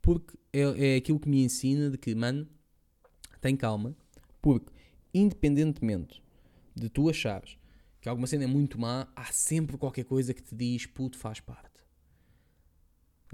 porque 0.00 0.38
é, 0.52 0.94
é 0.94 0.96
aquilo 0.96 1.20
que 1.20 1.28
me 1.28 1.44
ensina 1.44 1.90
de 1.90 1.98
que, 1.98 2.14
mano, 2.14 2.48
tem 3.40 3.56
calma, 3.56 3.96
porque 4.40 4.72
independentemente 5.12 6.22
de 6.74 6.88
tu 6.88 7.08
achares 7.08 7.58
que 8.00 8.08
alguma 8.08 8.26
cena 8.26 8.44
é 8.44 8.46
muito 8.46 8.80
má, 8.80 9.08
há 9.16 9.26
sempre 9.26 9.76
qualquer 9.76 10.04
coisa 10.04 10.32
que 10.32 10.42
te 10.42 10.54
diz, 10.54 10.86
puto, 10.86 11.18
faz 11.18 11.40
parte. 11.40 11.68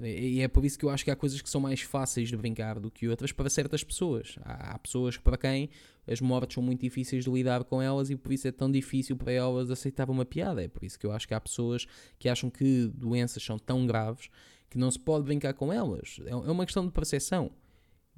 E 0.01 0.41
é 0.41 0.47
por 0.47 0.65
isso 0.65 0.77
que 0.77 0.83
eu 0.83 0.89
acho 0.89 1.05
que 1.05 1.11
há 1.11 1.15
coisas 1.15 1.41
que 1.41 1.49
são 1.49 1.61
mais 1.61 1.81
fáceis 1.81 2.27
de 2.27 2.35
brincar 2.35 2.79
do 2.79 2.91
que 2.91 3.07
outras 3.07 3.31
para 3.31 3.49
certas 3.49 3.81
pessoas. 3.81 4.35
Há, 4.43 4.77
pessoas 4.77 5.17
para 5.17 5.37
quem 5.37 5.69
as 6.05 6.19
mortes 6.19 6.55
são 6.55 6.61
muito 6.61 6.81
difíceis 6.81 7.23
de 7.23 7.31
lidar 7.31 7.63
com 7.63 7.81
elas 7.81 8.09
e 8.09 8.15
por 8.15 8.33
isso 8.33 8.47
é 8.47 8.51
tão 8.51 8.69
difícil 8.69 9.15
para 9.15 9.31
elas 9.31 9.71
aceitar 9.71 10.09
uma 10.09 10.25
piada. 10.25 10.61
É 10.61 10.67
por 10.67 10.83
isso 10.83 10.99
que 10.99 11.05
eu 11.05 11.13
acho 11.13 11.25
que 11.25 11.33
há 11.33 11.39
pessoas 11.39 11.87
que 12.19 12.27
acham 12.27 12.49
que 12.49 12.91
doenças 12.93 13.41
são 13.41 13.57
tão 13.57 13.87
graves 13.87 14.29
que 14.69 14.77
não 14.77 14.91
se 14.91 14.99
pode 14.99 15.23
brincar 15.23 15.53
com 15.53 15.71
elas. 15.71 16.19
É, 16.25 16.31
é 16.31 16.35
uma 16.35 16.65
questão 16.65 16.85
de 16.85 16.91
percepção. 16.91 17.51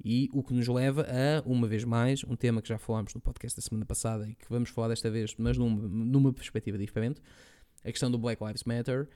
E 0.04 0.28
o 0.32 0.42
que 0.42 0.54
nos 0.54 0.66
leva 0.68 1.02
a, 1.02 1.48
uma 1.48 1.66
vez 1.66 1.84
mais, 1.84 2.24
um 2.24 2.36
tema 2.36 2.60
que 2.60 2.68
já 2.68 2.78
falámos 2.78 3.14
no 3.14 3.20
podcast 3.20 3.56
da 3.56 3.62
semana 3.62 3.84
passada 3.84 4.28
e 4.28 4.34
que 4.34 4.46
vamos 4.48 4.70
falar 4.70 4.88
desta 4.88 5.10
vez, 5.10 5.34
mas 5.36 5.56
numa, 5.58 5.88
numa 5.88 6.32
perspectiva 6.32 6.78
diferente, 6.78 7.20
a 7.84 7.90
questão 7.90 8.10
do 8.10 8.18
Black 8.18 8.42
Lives 8.42 8.64
Matter 8.64 9.08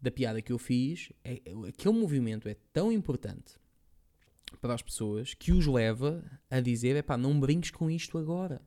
da 0.00 0.10
piada 0.10 0.42
que 0.42 0.52
eu 0.52 0.58
fiz, 0.58 1.12
é, 1.24 1.40
aquele 1.68 1.98
movimento 1.98 2.48
é 2.48 2.56
tão 2.72 2.92
importante 2.92 3.54
para 4.60 4.74
as 4.74 4.82
pessoas 4.82 5.34
que 5.34 5.52
os 5.52 5.66
leva 5.66 6.22
a 6.50 6.60
dizer: 6.60 6.96
é 6.96 7.02
pá, 7.02 7.16
não 7.16 7.38
brinques 7.38 7.70
com 7.70 7.90
isto 7.90 8.18
agora. 8.18 8.60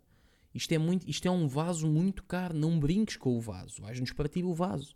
Isto 0.53 0.71
é, 0.71 0.77
muito, 0.79 1.07
isto 1.07 1.27
é 1.27 1.31
um 1.31 1.47
vaso 1.47 1.87
muito 1.87 2.23
caro, 2.23 2.55
não 2.55 2.79
brinques 2.79 3.17
com 3.17 3.37
o 3.37 3.39
vaso, 3.39 3.81
vais-nos 3.81 4.11
partir 4.11 4.43
o 4.43 4.53
vaso. 4.53 4.95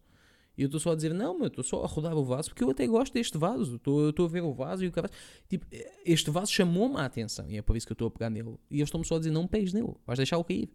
E 0.58 0.62
eu 0.62 0.66
estou 0.68 0.80
só 0.80 0.92
a 0.92 0.96
dizer, 0.96 1.14
não, 1.14 1.40
mas 1.40 1.48
estou 1.48 1.64
só 1.64 1.84
a 1.84 1.88
rodar 1.88 2.16
o 2.16 2.24
vaso 2.24 2.50
porque 2.50 2.64
eu 2.64 2.70
até 2.70 2.86
gosto 2.86 3.14
deste 3.14 3.38
vaso. 3.38 3.76
Estou 3.78 4.26
a 4.26 4.28
ver 4.28 4.42
o 4.42 4.54
vaso 4.54 4.84
e 4.84 4.88
o 4.88 4.92
cara. 4.92 5.10
Tipo, 5.50 5.66
este 6.06 6.30
vaso 6.30 6.52
chamou-me 6.52 6.98
a 6.98 7.06
atenção 7.06 7.50
e 7.50 7.58
é 7.58 7.62
por 7.62 7.76
isso 7.76 7.88
que 7.88 7.92
eu 7.92 7.96
estou 7.96 8.08
a 8.08 8.12
pegar 8.12 8.30
nele. 8.30 8.56
E 8.70 8.76
eles 8.76 8.88
estão-me 8.88 9.06
só 9.06 9.16
a 9.16 9.18
dizer, 9.18 9.32
não 9.32 9.48
pegues 9.48 9.74
nele, 9.74 9.94
vais 10.06 10.18
deixá-lo 10.18 10.44
cair. 10.44 10.70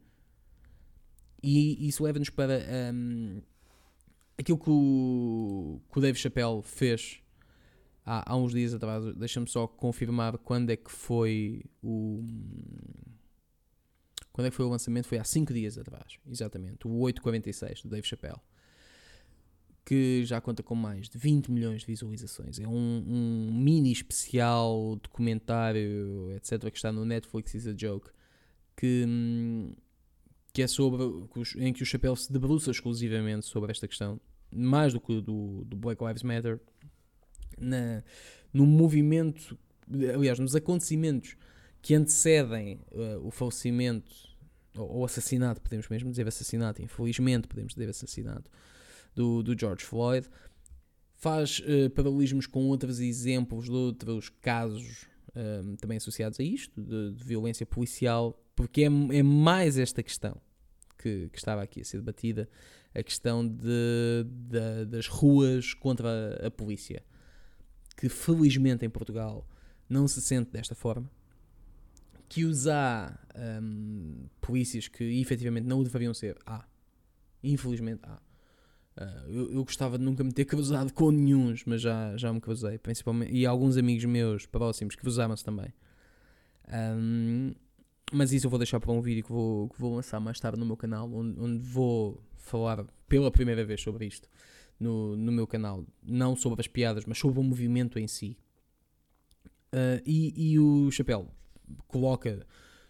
E 1.42 1.86
isso 1.86 2.02
leva-nos 2.02 2.30
para. 2.30 2.60
Um, 2.92 3.40
aquilo 4.38 4.58
que 4.58 4.70
o, 4.70 5.80
que 5.90 5.98
o 5.98 6.00
Dave 6.00 6.18
Chappelle 6.18 6.62
fez 6.62 7.20
há, 8.08 8.32
há 8.32 8.36
uns 8.36 8.52
dias 8.52 8.72
atrás, 8.72 9.04
deixa-me 9.16 9.48
só 9.48 9.66
confirmar 9.66 10.38
quando 10.38 10.70
é 10.70 10.76
que 10.76 10.90
foi 10.90 11.62
o. 11.82 12.24
Quando 14.32 14.46
é 14.46 14.50
que 14.50 14.56
foi 14.56 14.64
o 14.64 14.68
lançamento? 14.68 15.08
Foi 15.08 15.18
há 15.18 15.24
5 15.24 15.52
dias 15.52 15.76
atrás, 15.76 16.16
exatamente. 16.30 16.86
O 16.86 17.00
846 17.00 17.82
do 17.82 17.88
Dave 17.88 18.06
Chappelle. 18.06 18.40
Que 19.84 20.24
já 20.24 20.40
conta 20.40 20.62
com 20.62 20.74
mais 20.74 21.08
de 21.08 21.18
20 21.18 21.50
milhões 21.50 21.80
de 21.80 21.86
visualizações. 21.86 22.60
É 22.60 22.68
um, 22.68 23.04
um 23.06 23.52
mini 23.52 23.90
especial 23.90 24.96
documentário, 25.02 26.30
etc., 26.36 26.70
que 26.70 26.76
está 26.76 26.92
no 26.92 27.04
Netflix 27.04 27.54
is 27.54 27.66
a 27.66 27.74
Joke. 27.76 28.10
Que, 28.76 29.04
hum, 29.08 29.74
que 30.58 30.62
é 30.62 30.66
sobre 30.66 31.04
em 31.56 31.72
que 31.72 31.84
o 31.84 31.86
Chapéu 31.86 32.16
se 32.16 32.32
debruça 32.32 32.72
exclusivamente 32.72 33.46
sobre 33.46 33.70
esta 33.70 33.86
questão, 33.86 34.20
mais 34.52 34.92
do 34.92 35.00
que 35.00 35.20
do, 35.20 35.64
do 35.64 35.76
Black 35.76 36.02
Lives 36.04 36.24
Matter, 36.24 36.58
na, 37.56 38.02
no 38.52 38.66
movimento, 38.66 39.56
aliás, 40.12 40.36
nos 40.40 40.56
acontecimentos 40.56 41.36
que 41.80 41.94
antecedem 41.94 42.80
uh, 42.90 43.24
o 43.24 43.30
falecimento 43.30 44.10
ou, 44.76 44.96
ou, 44.96 45.04
assassinato, 45.04 45.60
podemos 45.62 45.88
mesmo 45.88 46.10
dizer 46.10 46.26
assassinato, 46.26 46.82
infelizmente 46.82 47.46
podemos 47.46 47.72
dizer 47.74 47.88
assassinato, 47.88 48.50
do, 49.14 49.44
do 49.44 49.56
George 49.56 49.84
Floyd, 49.84 50.26
faz 51.14 51.60
uh, 51.60 51.88
paralelismos 51.90 52.48
com 52.48 52.66
outros 52.66 52.98
exemplos 52.98 53.66
de 53.66 53.70
outros 53.70 54.28
casos 54.28 55.06
um, 55.36 55.74
eh, 55.74 55.76
também 55.80 55.98
associados 55.98 56.40
a 56.40 56.42
isto, 56.42 56.82
de, 56.82 57.12
de 57.12 57.22
violência 57.22 57.64
policial, 57.64 58.36
porque 58.56 58.82
é, 58.82 58.86
é 58.86 59.22
mais 59.22 59.78
esta 59.78 60.02
questão 60.02 60.40
que, 60.98 61.28
que 61.30 61.38
estava 61.38 61.62
aqui 61.62 61.80
a 61.80 61.84
ser 61.84 61.98
debatida, 61.98 62.48
a 62.94 63.02
questão 63.02 63.46
de, 63.46 64.26
de, 64.26 64.86
das 64.86 65.06
ruas 65.06 65.72
contra 65.74 66.08
a, 66.42 66.46
a 66.48 66.50
polícia, 66.50 67.02
que 67.96 68.08
felizmente 68.08 68.84
em 68.84 68.90
Portugal 68.90 69.46
não 69.88 70.06
se 70.06 70.20
sente 70.20 70.50
desta 70.50 70.74
forma, 70.74 71.10
que 72.28 72.44
os 72.44 72.66
há 72.66 73.18
um, 73.62 74.26
polícias 74.40 74.86
que 74.86 75.04
efetivamente 75.20 75.64
não 75.64 75.82
deveriam 75.82 76.12
ser, 76.12 76.36
há, 76.44 76.66
infelizmente 77.42 78.00
há. 78.04 78.20
Uh, 79.00 79.30
eu, 79.30 79.52
eu, 79.52 79.64
gostava 79.64 79.96
de 79.96 80.04
nunca 80.04 80.24
me 80.24 80.32
ter 80.32 80.44
cruzado 80.44 80.92
com 80.92 81.12
nenhum, 81.12 81.54
mas 81.64 81.80
já, 81.80 82.16
já 82.16 82.32
me 82.32 82.40
cruzei, 82.40 82.78
principalmente, 82.78 83.32
e 83.32 83.46
alguns 83.46 83.76
amigos 83.76 84.04
meus 84.04 84.44
próximos 84.44 84.96
cruzaram-se 84.96 85.44
também. 85.44 85.72
Um, 86.68 87.54
mas 88.12 88.32
isso 88.32 88.46
eu 88.46 88.50
vou 88.50 88.58
deixar 88.58 88.80
para 88.80 88.92
um 88.92 89.00
vídeo 89.00 89.24
que 89.24 89.30
vou, 89.30 89.68
que 89.68 89.80
vou 89.80 89.94
lançar 89.94 90.20
mais 90.20 90.38
tarde 90.40 90.58
no 90.58 90.66
meu 90.66 90.76
canal, 90.76 91.10
onde, 91.12 91.38
onde 91.38 91.58
vou 91.58 92.22
falar 92.36 92.84
pela 93.08 93.30
primeira 93.30 93.64
vez 93.64 93.80
sobre 93.80 94.06
isto 94.06 94.28
no, 94.78 95.16
no 95.16 95.32
meu 95.32 95.46
canal. 95.46 95.84
Não 96.02 96.36
sobre 96.36 96.60
as 96.60 96.66
piadas, 96.66 97.04
mas 97.04 97.18
sobre 97.18 97.38
o 97.40 97.42
movimento 97.42 97.98
em 97.98 98.06
si. 98.06 98.36
Uh, 99.72 100.00
e, 100.06 100.52
e 100.52 100.58
o 100.58 100.90
Chapéu 100.90 101.30
coloca 101.86 102.46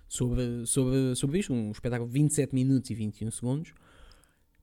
sobre, 0.07 0.65
sobre, 0.67 1.15
sobre 1.17 1.39
isto 1.41 1.53
um 1.53 1.73
espetáculo 1.73 2.09
de 2.09 2.15
27 2.15 2.55
minutos 2.55 2.91
e 2.91 2.95
21 2.95 3.31
segundos 3.31 3.75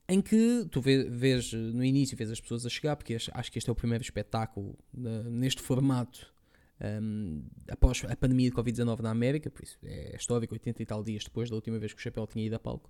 em 0.08 0.22
que 0.22 0.68
tu 0.70 0.82
vês, 0.82 1.52
no 1.52 1.84
início 1.84 2.16
vês 2.16 2.30
as 2.30 2.40
pessoas 2.40 2.66
a 2.66 2.70
chegar, 2.70 2.96
porque 2.96 3.16
acho 3.16 3.52
que 3.52 3.58
este 3.58 3.70
é 3.70 3.74
o 3.74 3.76
primeiro 3.76 4.04
espetáculo 4.04 4.78
uh, 4.94 5.30
neste 5.30 5.62
formato 5.62 6.34
um, 6.82 7.44
após 7.70 8.04
a 8.06 8.16
pandemia 8.16 8.50
de 8.50 8.56
Covid-19 8.56 9.00
na 9.00 9.12
América, 9.12 9.50
por 9.50 9.64
isso 9.64 9.78
é 9.84 10.16
histórico, 10.16 10.54
80 10.54 10.82
e 10.82 10.86
tal 10.86 11.04
dias 11.04 11.24
depois 11.24 11.50
da 11.50 11.56
última 11.56 11.80
vez 11.80 11.94
que 11.94 12.00
o 12.00 12.04
Chapéu 12.04 12.28
tinha 12.28 12.46
ido 12.46 12.56
a 12.56 12.60
palco. 12.60 12.90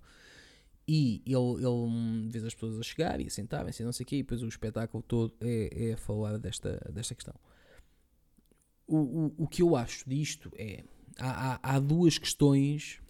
E 0.88 1.22
ele, 1.26 1.34
ele 1.34 1.66
hum, 1.66 2.28
vê 2.30 2.38
as 2.38 2.54
pessoas 2.54 2.78
a 2.78 2.82
chegar 2.82 3.20
e 3.20 3.26
a 3.26 3.30
sentarem-se, 3.30 3.82
não 3.82 3.92
sei 3.92 4.04
o 4.04 4.06
quê, 4.06 4.16
e 4.16 4.22
depois 4.22 4.42
o 4.42 4.48
espetáculo 4.48 5.02
todo 5.02 5.34
é, 5.40 5.90
é 5.90 5.96
falar 5.96 6.38
desta, 6.38 6.80
desta 6.92 7.14
questão. 7.14 7.34
O, 8.86 8.96
o, 8.96 9.34
o 9.38 9.48
que 9.48 9.62
eu 9.62 9.74
acho 9.74 10.08
disto 10.08 10.50
é. 10.56 10.84
Há, 11.18 11.54
há, 11.54 11.76
há 11.76 11.78
duas 11.80 12.18
questões 12.18 13.00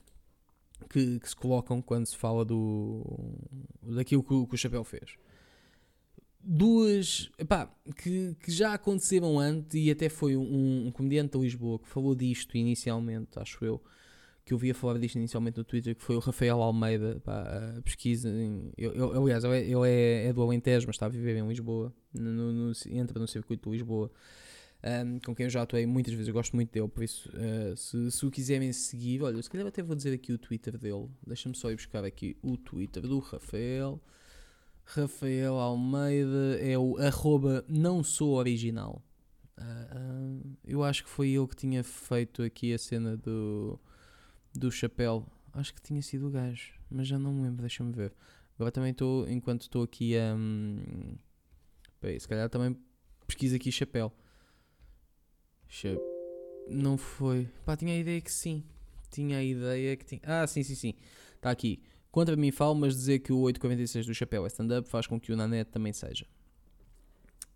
que, 0.89 1.19
que, 1.19 1.29
se 1.29 1.35
colocam 1.35 1.83
quando 1.83 2.07
se 2.07 2.17
fala 2.17 2.45
do, 2.45 3.05
daquilo 3.83 4.23
que, 4.23 4.47
que 4.47 4.55
o 4.55 4.59
Chapéu 4.59 4.85
fez 4.85 5.17
duas 6.47 7.29
epá, 7.37 7.69
que, 7.97 8.37
que 8.39 8.53
já 8.53 8.75
aconteceram 8.75 9.39
antes 9.39 9.75
e 9.75 9.91
até 9.91 10.09
foi 10.09 10.37
um, 10.37 10.87
um 10.87 10.93
comediante 10.93 11.37
de 11.37 11.43
Lisboa 11.43 11.81
que 11.81 11.89
falou 11.89 12.15
disto 12.15 12.57
inicialmente, 12.57 13.37
acho 13.37 13.65
eu, 13.65 13.83
que 14.45 14.55
eu 14.55 14.59
via 14.59 14.73
falar 14.73 14.97
disto 14.99 15.17
inicialmente 15.17 15.59
no 15.59 15.65
Twitter, 15.65 15.97
que 15.97 16.03
foi 16.03 16.15
o 16.15 16.21
Rafael 16.21 16.63
Almeida, 16.63 17.21
a 17.27 17.83
pesquisa, 17.83 18.29
em, 18.29 18.73
eu, 18.79 18.95
eu, 18.95 19.23
aliás, 19.23 19.43
ele, 19.43 19.57
é, 19.57 19.61
ele 19.63 19.89
é, 19.89 20.27
é, 20.29 20.33
do 20.33 20.41
Alentejo, 20.41 20.87
mas 20.87 20.95
está 20.95 21.07
a 21.07 21.09
viver 21.09 21.37
em 21.37 21.49
Lisboa, 21.49 21.93
no, 22.15 22.53
no, 22.53 22.73
entra 22.91 23.19
no 23.19 23.27
circuito 23.27 23.69
de 23.69 23.77
Lisboa, 23.77 24.09
um, 25.05 25.19
com 25.19 25.35
quem 25.35 25.45
eu 25.45 25.51
já 25.51 25.63
atuei 25.63 25.85
muitas 25.85 26.15
vezes, 26.15 26.29
eu 26.29 26.35
gosto 26.35 26.55
muito 26.55 26.71
dele, 26.71 26.87
por 26.87 27.03
isso, 27.03 27.29
uh, 27.31 27.77
se, 27.77 28.09
se 28.13 28.25
o 28.25 28.31
quiserem 28.31 28.73
seguir, 28.73 29.21
olha, 29.21 29.43
se 29.43 29.51
calhar 29.51 29.67
até 29.67 29.83
vou 29.83 29.97
dizer 29.97 30.15
aqui 30.15 30.33
o 30.33 30.39
Twitter 30.39 30.79
dele, 30.79 31.09
deixa-me 31.27 31.57
só 31.57 31.73
ir 31.73 31.75
buscar 31.75 32.05
aqui 32.05 32.37
o 32.41 32.57
Twitter 32.57 33.03
do 33.03 33.19
Rafael, 33.19 34.01
Rafael 34.87 35.55
Almeida 35.55 36.59
é 36.61 36.79
o 36.79 36.97
arroba 36.97 37.65
não 37.69 38.03
sou 38.05 38.35
original. 38.35 39.03
Uh, 39.59 40.43
uh, 40.43 40.57
eu 40.65 40.85
acho 40.85 41.03
que 41.05 41.11
foi 41.11 41.31
ele 41.31 41.47
que 41.47 41.57
tinha 41.57 41.83
feito 41.83 42.43
aqui 42.43 42.73
a 42.73 42.79
cena 42.79 43.17
do, 43.17 43.79
do 44.55 44.71
chapéu. 44.71 45.27
Acho 45.53 45.75
que 45.75 45.83
tinha 45.83 46.01
sido 46.03 46.29
o 46.29 46.31
gajo, 46.31 46.75
mas 46.89 47.09
já 47.09 47.19
não 47.19 47.33
me 47.33 47.43
lembro, 47.43 47.63
deixa-me 47.63 47.93
ver. 47.93 48.13
Agora 48.55 48.71
também 48.71 48.93
estou, 48.93 49.29
enquanto 49.29 49.63
estou 49.63 49.83
aqui 49.83 50.17
a. 50.17 50.35
Um, 50.35 51.17
peraí, 52.01 52.19
se 52.21 52.29
calhar 52.29 52.49
também 52.49 52.79
pesquisa 53.27 53.57
aqui 53.57 53.73
chapéu. 53.73 54.13
Cha 55.69 55.89
não 56.69 56.97
foi. 56.97 57.49
Pá, 57.65 57.77
tinha 57.77 57.95
a 57.95 57.97
ideia 57.97 58.21
que 58.21 58.33
sim. 58.33 58.65
Tinha 59.11 59.39
a 59.39 59.43
ideia 59.43 59.97
que 59.97 60.05
tinha. 60.05 60.21
Ah, 60.25 60.47
sim, 60.47 60.63
sim, 60.63 60.75
sim. 60.75 60.95
Está 61.35 61.51
aqui. 61.51 61.83
Contra 62.17 62.35
mim 62.35 62.51
falo, 62.51 62.75
mas 62.75 62.97
dizer 62.97 63.19
que 63.19 63.31
o 63.31 63.41
846 63.41 64.07
do 64.07 64.15
chapéu 64.15 64.47
é 64.47 64.49
stand-up 64.49 64.89
faz 64.89 65.07
com 65.07 65.21
que 65.21 65.31
o 65.31 65.37
Nanete 65.37 65.71
também 65.71 65.93
seja. 65.93 66.27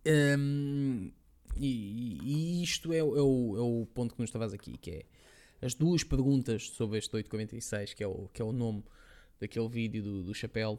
Um, 0.07 1.11
e, 1.57 2.19
e, 2.23 2.63
isto 2.63 2.93
é, 2.93 2.99
é, 2.99 3.03
o, 3.03 3.57
é 3.57 3.61
o 3.63 3.89
ponto 3.95 4.15
que 4.15 4.21
nos 4.21 4.29
estavas 4.29 4.53
aqui, 4.53 4.77
que 4.77 4.91
é 4.91 5.05
as 5.63 5.73
duas 5.73 6.05
perguntas 6.05 6.69
sobre 6.69 6.99
este 6.99 7.17
846, 7.17 7.95
que 7.95 8.05
é 8.05 8.07
o, 8.07 8.29
que 8.35 8.43
é 8.43 8.45
o 8.45 8.53
nome 8.53 8.85
daquele 9.41 9.67
vídeo 9.67 10.03
do, 10.03 10.25
do 10.25 10.35
chapéu, 10.35 10.79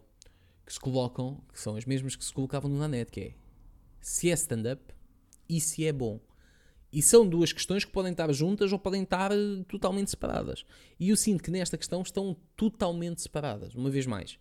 que 0.63 0.73
se 0.73 0.79
colocam, 0.79 1.43
que 1.51 1.59
são 1.59 1.75
as 1.75 1.83
mesmas 1.83 2.15
que 2.15 2.23
se 2.23 2.31
colocavam 2.31 2.69
no 2.69 2.77
Nanete, 2.77 3.11
que 3.11 3.19
é 3.19 3.33
se 3.99 4.29
é 4.29 4.33
stand-up 4.33 4.93
e 5.49 5.59
se 5.59 5.87
é 5.87 5.91
bom. 5.91 6.19
E 6.91 7.01
são 7.01 7.27
duas 7.27 7.53
questões 7.53 7.85
que 7.85 7.91
podem 7.91 8.11
estar 8.11 8.31
juntas 8.33 8.71
ou 8.73 8.79
podem 8.79 9.03
estar 9.03 9.31
eh, 9.31 9.63
totalmente 9.67 10.11
separadas. 10.11 10.65
E 10.99 11.09
eu 11.09 11.15
sinto 11.15 11.41
que 11.41 11.49
nesta 11.49 11.77
questão 11.77 12.01
estão 12.01 12.35
totalmente 12.55 13.21
separadas, 13.21 13.73
uma 13.75 13.89
vez 13.89 14.05
mais. 14.05 14.37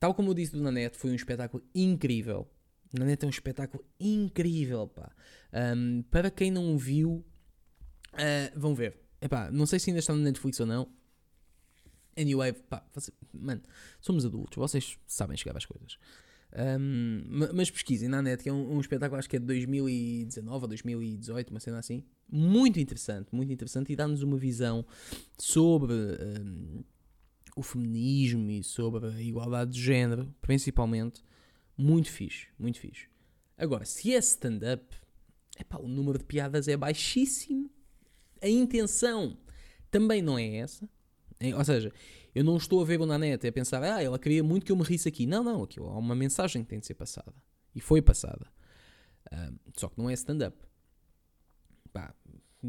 Tal 0.00 0.14
como 0.14 0.30
eu 0.30 0.34
disse 0.34 0.52
do 0.52 0.62
Nanete, 0.62 0.96
foi 0.96 1.10
um 1.10 1.14
espetáculo 1.14 1.62
incrível. 1.74 2.48
Nanete 2.92 3.24
é 3.24 3.26
um 3.26 3.30
espetáculo 3.30 3.84
incrível, 4.00 4.88
pá. 4.88 5.12
Um, 5.52 6.02
para 6.02 6.30
quem 6.30 6.50
não 6.50 6.78
viu, 6.78 7.24
uh, 8.14 8.58
vão 8.58 8.74
ver. 8.74 8.98
Epá, 9.20 9.50
não 9.50 9.66
sei 9.66 9.78
se 9.78 9.90
ainda 9.90 9.98
está 9.98 10.14
no 10.14 10.22
Netflix 10.22 10.58
ou 10.60 10.66
não. 10.66 10.88
Anyway, 12.16 12.52
pá, 12.52 12.84
você, 12.94 13.12
mano, 13.32 13.62
somos 14.00 14.24
adultos, 14.24 14.56
vocês 14.56 14.98
sabem 15.06 15.36
chegar 15.36 15.56
às 15.56 15.66
coisas. 15.66 15.98
Um, 16.56 17.22
mas 17.52 17.70
pesquisem 17.70 18.08
na 18.08 18.22
net, 18.22 18.42
que 18.42 18.48
é 18.48 18.52
um, 18.52 18.76
um, 18.76 18.80
espetáculo, 18.80 19.18
acho 19.18 19.28
que 19.28 19.36
é 19.36 19.38
de 19.38 19.46
2019 19.46 20.62
ou 20.62 20.68
2018, 20.68 21.50
uma 21.50 21.60
cena 21.60 21.78
assim. 21.78 22.02
Muito 22.30 22.80
interessante, 22.80 23.28
muito 23.32 23.52
interessante 23.52 23.92
e 23.92 23.96
dá-nos 23.96 24.22
uma 24.22 24.36
visão 24.36 24.84
sobre 25.38 25.92
um, 25.92 26.82
o 27.54 27.62
feminismo 27.62 28.50
e 28.50 28.62
sobre 28.62 29.06
a 29.06 29.20
igualdade 29.20 29.72
de 29.72 29.82
género, 29.82 30.34
principalmente. 30.40 31.22
Muito 31.76 32.10
fixe, 32.10 32.48
muito 32.58 32.80
fixe. 32.80 33.08
Agora, 33.56 33.84
se 33.84 34.14
é 34.14 34.18
stand-up, 34.18 34.96
o 35.80 35.88
número 35.88 36.18
de 36.18 36.24
piadas 36.24 36.66
é 36.66 36.76
baixíssimo. 36.76 37.70
A 38.40 38.48
intenção 38.48 39.36
também 39.90 40.22
não 40.22 40.38
é 40.38 40.56
essa. 40.56 40.88
Ou 41.56 41.64
seja, 41.64 41.92
eu 42.34 42.44
não 42.44 42.56
estou 42.56 42.80
a 42.80 42.84
ver 42.84 43.00
o 43.00 43.06
Nanete 43.06 43.46
a 43.46 43.52
pensar, 43.52 43.82
ah, 43.82 44.02
ela 44.02 44.18
queria 44.18 44.42
muito 44.42 44.66
que 44.66 44.72
eu 44.72 44.76
me 44.76 44.82
risse 44.82 45.08
aqui. 45.08 45.26
Não, 45.26 45.42
não, 45.42 45.62
aquilo 45.62 45.88
há 45.88 45.96
uma 45.96 46.14
mensagem 46.14 46.62
que 46.62 46.68
tem 46.68 46.80
de 46.80 46.86
ser 46.86 46.94
passada. 46.94 47.34
E 47.74 47.80
foi 47.80 48.02
passada. 48.02 48.46
Só 49.76 49.88
que 49.88 49.98
não 49.98 50.10
é 50.10 50.14
stand-up. 50.14 50.56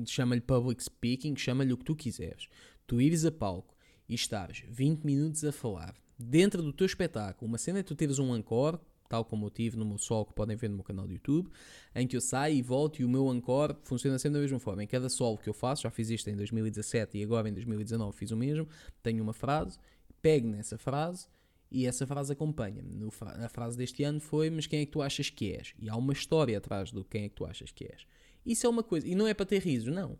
Chama-lhe 0.05 0.41
public 0.41 0.83
speaking, 0.83 1.35
chama-lhe 1.35 1.73
o 1.73 1.77
que 1.77 1.85
tu 1.85 1.95
quiseres. 1.95 2.47
Tu 2.85 3.01
ires 3.01 3.25
a 3.25 3.31
palco 3.31 3.75
e 4.07 4.13
estares 4.13 4.63
20 4.67 5.03
minutos 5.03 5.43
a 5.43 5.51
falar 5.51 5.95
dentro 6.17 6.61
do 6.61 6.73
teu 6.73 6.85
espetáculo. 6.85 7.47
Uma 7.47 7.57
cena 7.57 7.79
é 7.79 7.83
tu 7.83 7.95
teres 7.95 8.19
um 8.19 8.35
encore 8.35 8.79
tal 9.09 9.25
como 9.25 9.47
eu 9.47 9.49
tive 9.49 9.75
no 9.75 9.83
meu 9.83 9.97
sol, 9.97 10.23
que 10.23 10.33
podem 10.33 10.55
ver 10.55 10.69
no 10.69 10.75
meu 10.75 10.83
canal 10.83 11.07
do 11.07 11.11
YouTube, 11.11 11.49
em 11.95 12.07
que 12.07 12.15
eu 12.15 12.21
saio 12.21 12.55
e 12.55 12.61
volto 12.61 12.99
e 13.01 13.03
o 13.03 13.09
meu 13.09 13.33
encore 13.33 13.75
funciona 13.83 14.19
sempre 14.19 14.35
da 14.35 14.41
mesma 14.41 14.59
forma. 14.59 14.83
Em 14.83 14.87
cada 14.87 15.09
solo 15.09 15.37
que 15.37 15.49
eu 15.49 15.53
faço, 15.53 15.81
já 15.81 15.89
fiz 15.89 16.09
isto 16.11 16.29
em 16.29 16.35
2017 16.35 17.17
e 17.17 17.23
agora 17.23 17.49
em 17.49 17.53
2019 17.53 18.15
fiz 18.15 18.29
o 18.29 18.37
mesmo, 18.37 18.67
tenho 19.01 19.23
uma 19.23 19.33
frase, 19.33 19.79
pego 20.21 20.47
nessa 20.47 20.77
frase 20.77 21.27
e 21.71 21.85
essa 21.85 22.05
frase 22.07 22.31
acompanha-me. 22.31 23.09
A 23.43 23.49
frase 23.49 23.77
deste 23.77 24.03
ano 24.03 24.19
foi: 24.19 24.49
Mas 24.49 24.67
quem 24.67 24.81
é 24.81 24.85
que 24.85 24.91
tu 24.91 25.01
achas 25.01 25.29
que 25.29 25.53
és? 25.53 25.73
E 25.79 25.89
há 25.89 25.95
uma 25.95 26.13
história 26.13 26.57
atrás 26.57 26.91
do 26.91 27.03
quem 27.03 27.25
é 27.25 27.29
que 27.29 27.35
tu 27.35 27.45
achas 27.45 27.71
que 27.71 27.85
és. 27.85 28.05
Isso 28.45 28.65
é 28.65 28.69
uma 28.69 28.83
coisa, 28.83 29.07
e 29.07 29.15
não 29.15 29.27
é 29.27 29.33
para 29.33 29.45
ter 29.45 29.59
risos, 29.59 29.93
não. 29.93 30.17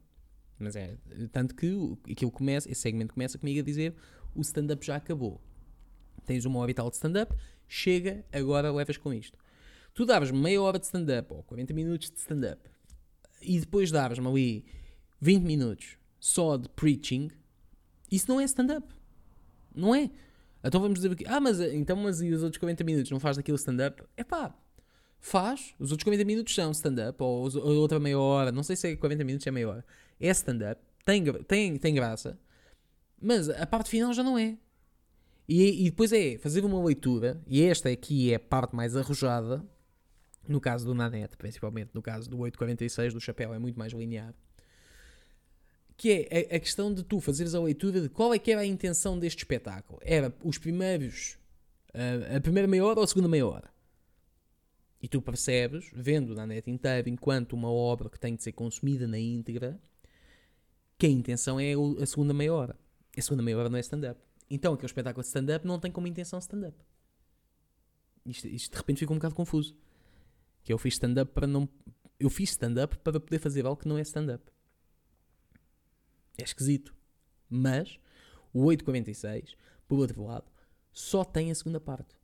Mas 0.58 0.76
é, 0.76 0.98
tanto 1.32 1.56
que 1.56 1.68
aquilo 2.12 2.32
começa, 2.32 2.70
esse 2.70 2.82
segmento 2.82 3.14
começa 3.14 3.38
comigo 3.38 3.60
a 3.60 3.64
dizer: 3.64 3.96
O 4.36 4.42
stand-up 4.42 4.86
já 4.86 4.96
acabou. 4.96 5.42
Tens 6.26 6.46
uma 6.46 6.60
hora 6.60 6.70
e 6.70 6.74
tal 6.74 6.90
de 6.90 6.98
stand-up 6.98 7.34
chega, 7.70 8.26
agora 8.34 8.72
levas 8.72 8.98
com 8.98 9.14
isto. 9.14 9.38
Tu 9.94 10.06
davas 10.06 10.32
meia 10.32 10.62
hora 10.62 10.80
de 10.80 10.86
stand-up 10.86 11.34
ou 11.34 11.44
40 11.44 11.74
minutos 11.74 12.10
de 12.10 12.18
stand-up 12.18 12.70
e 13.42 13.60
depois 13.60 13.92
davas-me 13.92 14.28
ali 14.28 14.66
20 15.22 15.44
minutos 15.44 15.98
só 16.20 16.58
de 16.58 16.68
preaching, 16.70 17.30
isso 18.12 18.30
não 18.30 18.42
é 18.42 18.44
stand-up. 18.44 18.94
Não 19.74 19.96
é. 19.96 20.10
Então 20.64 20.82
vamos 20.82 21.00
dizer 21.00 21.12
aqui, 21.12 21.24
ah, 21.28 21.40
mas 21.40 21.60
então 21.60 21.96
mas 21.96 22.22
e 22.22 22.32
os 22.32 22.44
outros 22.44 22.60
40 22.60 22.84
minutos 22.84 23.12
não 23.12 23.20
faz 23.20 23.38
daquilo 23.38 23.56
stand-up? 23.56 24.04
É 24.18 24.24
pá, 24.24 24.54
faz. 25.20 25.74
Os 25.80 25.92
outros 25.92 26.04
40 26.04 26.26
minutos 26.26 26.54
são 26.54 26.72
stand-up, 26.72 27.22
ou, 27.22 27.44
ou, 27.58 27.76
outra 27.78 28.00
meia 28.00 28.20
hora, 28.20 28.52
não 28.52 28.64
sei 28.64 28.76
se 28.76 28.90
é 28.90 28.96
40 28.96 29.24
minutos, 29.24 29.48
é 29.48 29.52
meia 29.52 29.70
hora. 29.70 29.86
É 30.20 30.30
stand-up, 30.30 30.82
tem, 31.06 31.24
tem, 31.44 31.78
tem 31.78 31.94
graça, 31.94 32.38
mas 33.22 33.50
a 33.50 33.66
parte 33.66 33.90
final 33.90 34.12
já 34.12 34.24
não 34.24 34.38
é. 34.38 34.58
E, 35.52 35.88
e 35.88 35.90
depois 35.90 36.14
é 36.14 36.38
fazer 36.38 36.64
uma 36.64 36.80
leitura, 36.84 37.42
e 37.48 37.64
esta 37.64 37.90
aqui 37.90 38.32
é 38.32 38.36
a 38.36 38.40
parte 38.40 38.76
mais 38.76 38.96
arrojada, 38.96 39.66
no 40.48 40.62
caso 40.62 40.86
do 40.86 40.94
Nanete, 40.94 41.36
principalmente 41.36 41.90
no 41.92 42.04
caso 42.04 42.30
do 42.30 42.38
846 42.38 43.16
do 43.16 43.20
chapéu, 43.20 43.52
é 43.52 43.58
muito 43.58 43.78
mais 43.78 43.92
linear. 43.92 44.32
Que 45.98 46.28
é 46.30 46.52
a, 46.52 46.56
a, 46.58 46.60
questão 46.60 46.94
de 46.94 47.04
tu 47.04 47.20
fazeres 47.20 47.56
a 47.56 47.60
leitura 47.60 48.00
de 48.00 48.10
qual 48.10 48.32
é 48.32 48.38
que 48.38 48.52
era 48.52 48.62
a 48.62 48.66
intenção 48.66 49.18
deste 49.18 49.40
espetáculo. 49.40 50.00
Era 50.04 50.32
os 50.44 50.60
primeiros, 50.60 51.40
a, 51.96 52.38
a 52.38 52.42
primeira 52.42 52.68
meia 52.68 52.86
hora 52.86 53.00
ou 53.00 53.04
a 53.04 53.08
segunda 53.08 53.28
meia 53.28 53.48
hora. 53.48 53.72
E 55.02 55.08
tu 55.08 55.20
percebes, 55.20 55.90
vendo 55.96 56.36
na 56.36 56.46
net 56.46 56.70
inteira, 56.70 57.10
enquanto 57.10 57.54
uma 57.54 57.72
obra 57.72 58.08
que 58.08 58.20
tem 58.20 58.36
de 58.36 58.44
ser 58.44 58.52
consumida 58.52 59.08
na 59.08 59.18
íntegra, 59.18 59.82
que 60.96 61.08
a 61.08 61.10
intenção 61.10 61.60
é 61.60 61.74
a 62.00 62.06
segunda 62.06 62.36
meia 62.36 62.54
hora. 62.54 62.78
A 63.18 63.22
segunda 63.22 63.42
meia 63.42 63.58
hora 63.58 63.70
não 63.70 63.78
é 63.78 63.82
stand-up. 63.82 64.29
Então 64.50 64.74
aquele 64.74 64.88
espetáculo 64.88 65.22
de 65.22 65.28
stand-up 65.28 65.66
não 65.66 65.80
tem 65.80 65.92
como 65.92 66.08
intenção 66.08 66.40
stand-up. 66.40 66.78
Isto, 68.26 68.48
isto, 68.48 68.72
de 68.72 68.78
repente 68.78 69.00
fica 69.00 69.14
um 69.14 69.18
bocado 69.18 69.36
confuso. 69.36 69.76
Que 70.64 70.74
eu 70.74 70.78
fiz 70.78 70.96
stand-up 70.96 71.32
para 71.34 71.48
não. 71.48 71.70
Eu 72.20 72.30
fiz 72.30 72.52
stand-up 72.52 72.98
para 73.00 73.20
poder 73.20 73.40
fazer 73.40 73.66
algo 73.66 73.82
que 73.82 73.88
não 73.88 73.98
é 73.98 74.02
stand-up. 74.02 74.44
É 76.38 76.44
esquisito. 76.44 76.94
Mas 77.50 78.00
o 78.54 78.64
846, 78.66 79.56
por 79.88 80.00
outro 80.00 80.24
lado, 80.26 80.52
só 80.92 81.24
tem 81.24 81.52
a 81.52 81.56
segunda 81.56 81.80
parte. 81.80 82.16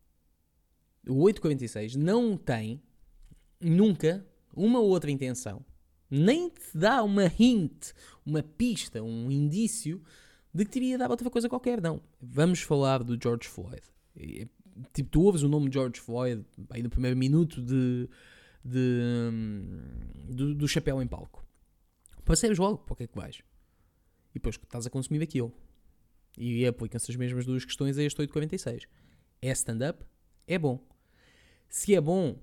O 1.08 1.22
846 1.22 1.96
não 1.96 2.38
tem 2.38 2.82
nunca 3.60 4.26
uma 4.54 4.80
outra 4.80 5.12
intenção. 5.12 5.66
Nem 6.10 6.50
te 6.50 6.78
dá 6.78 7.04
uma 7.04 7.26
hint, 7.40 7.92
uma 8.26 8.44
pista, 8.44 9.02
um 9.02 9.32
indício 9.32 10.04
de 10.56 10.64
que 10.64 10.72
teria 10.72 10.98
dar 10.98 11.12
outra 11.12 11.30
coisa 11.30 11.50
qualquer. 11.50 11.82
Não. 11.82 12.02
Vamos 12.22 12.62
falar 12.62 13.04
do 13.04 13.22
George 13.22 13.46
Floyd. 13.46 13.82
E, 14.16 14.48
tipo, 14.94 15.10
tu 15.10 15.24
ouves 15.24 15.44
o 15.44 15.50
nome 15.50 15.70
George 15.70 16.00
Floyd 16.00 16.46
aí 16.70 16.82
no 16.82 16.90
primeiro 16.90 17.18
minuto 17.18 17.62
de, 17.62 18.08
de 18.64 19.02
do, 20.30 20.56
do, 20.56 20.66
chapéu 20.66 21.02
em 21.02 21.08
palco. 21.08 21.46
Percebes 22.24 22.58
logo 22.58 22.78
para 22.78 22.94
o 22.94 22.96
que 22.96 23.04
é 23.04 23.08
que 23.08 23.16
vais. 23.18 23.40
E 24.32 24.36
depois 24.36 24.56
estás 24.56 24.88
a 24.88 24.90
consumir 24.90 25.22
aquilo. 25.22 25.54
E 26.38 26.66
aplicam-se 26.66 27.12
as 27.12 27.18
mesmas 27.18 27.46
duas 27.46 27.66
questões 27.66 27.98
a 27.98 28.04
este 28.04 28.22
846. 28.22 28.88
É 29.42 29.52
stand-up? 29.52 30.06
É 30.48 30.58
bom. 30.58 30.82
Se 31.68 31.94
é 31.94 32.00
bom, 32.00 32.40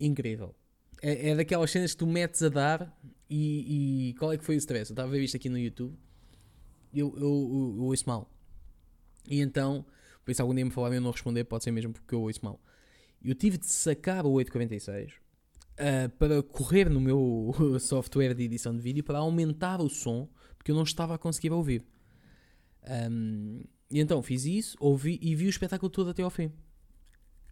incrível. 0.00 0.54
É, 1.02 1.28
é 1.30 1.36
daquelas 1.36 1.70
cenas 1.70 1.92
que 1.92 1.98
tu 1.98 2.06
metes 2.06 2.42
a 2.42 2.48
dar 2.48 2.98
e, 3.28 4.08
e 4.10 4.14
qual 4.14 4.32
é 4.32 4.38
que 4.38 4.44
foi 4.46 4.54
o 4.54 4.58
stress? 4.58 4.90
Eu 4.90 4.94
estava 4.94 5.08
a 5.08 5.10
ver 5.10 5.22
isto 5.22 5.36
aqui 5.36 5.50
no 5.50 5.58
YouTube 5.58 5.94
eu, 6.92 7.14
eu, 7.16 7.22
eu, 7.22 7.74
eu 7.78 7.84
ouço 7.84 8.04
mal. 8.06 8.30
E 9.28 9.40
então, 9.40 9.84
por 10.24 10.30
isso 10.30 10.42
algum 10.42 10.54
dia 10.54 10.64
me 10.64 10.70
falarem 10.70 10.96
eu 10.96 11.02
não 11.02 11.10
responder, 11.10 11.44
pode 11.44 11.64
ser 11.64 11.70
mesmo 11.70 11.92
porque 11.92 12.14
eu 12.14 12.22
ouço 12.22 12.40
mal. 12.42 12.60
Eu 13.22 13.34
tive 13.34 13.58
de 13.58 13.66
sacar 13.66 14.24
o 14.24 14.32
846 14.32 15.12
uh, 15.12 15.16
ah, 15.78 16.08
para 16.18 16.42
correr 16.42 16.88
no 16.88 17.00
meu 17.00 17.54
software 17.78 18.34
de 18.34 18.44
edição 18.44 18.74
de 18.74 18.82
vídeo 18.82 19.04
para 19.04 19.18
aumentar 19.18 19.80
o 19.80 19.88
som, 19.88 20.28
porque 20.56 20.70
eu 20.70 20.74
não 20.74 20.82
estava 20.82 21.14
a 21.14 21.18
conseguir 21.18 21.52
ouvir. 21.52 21.84
Um, 23.10 23.62
e 23.90 24.00
então 24.00 24.22
fiz 24.22 24.44
isso, 24.44 24.76
ouvi 24.80 25.18
e 25.20 25.34
vi 25.34 25.46
o 25.46 25.50
espetáculo 25.50 25.90
todo 25.90 26.10
até 26.10 26.22
ao 26.22 26.30
fim. 26.30 26.50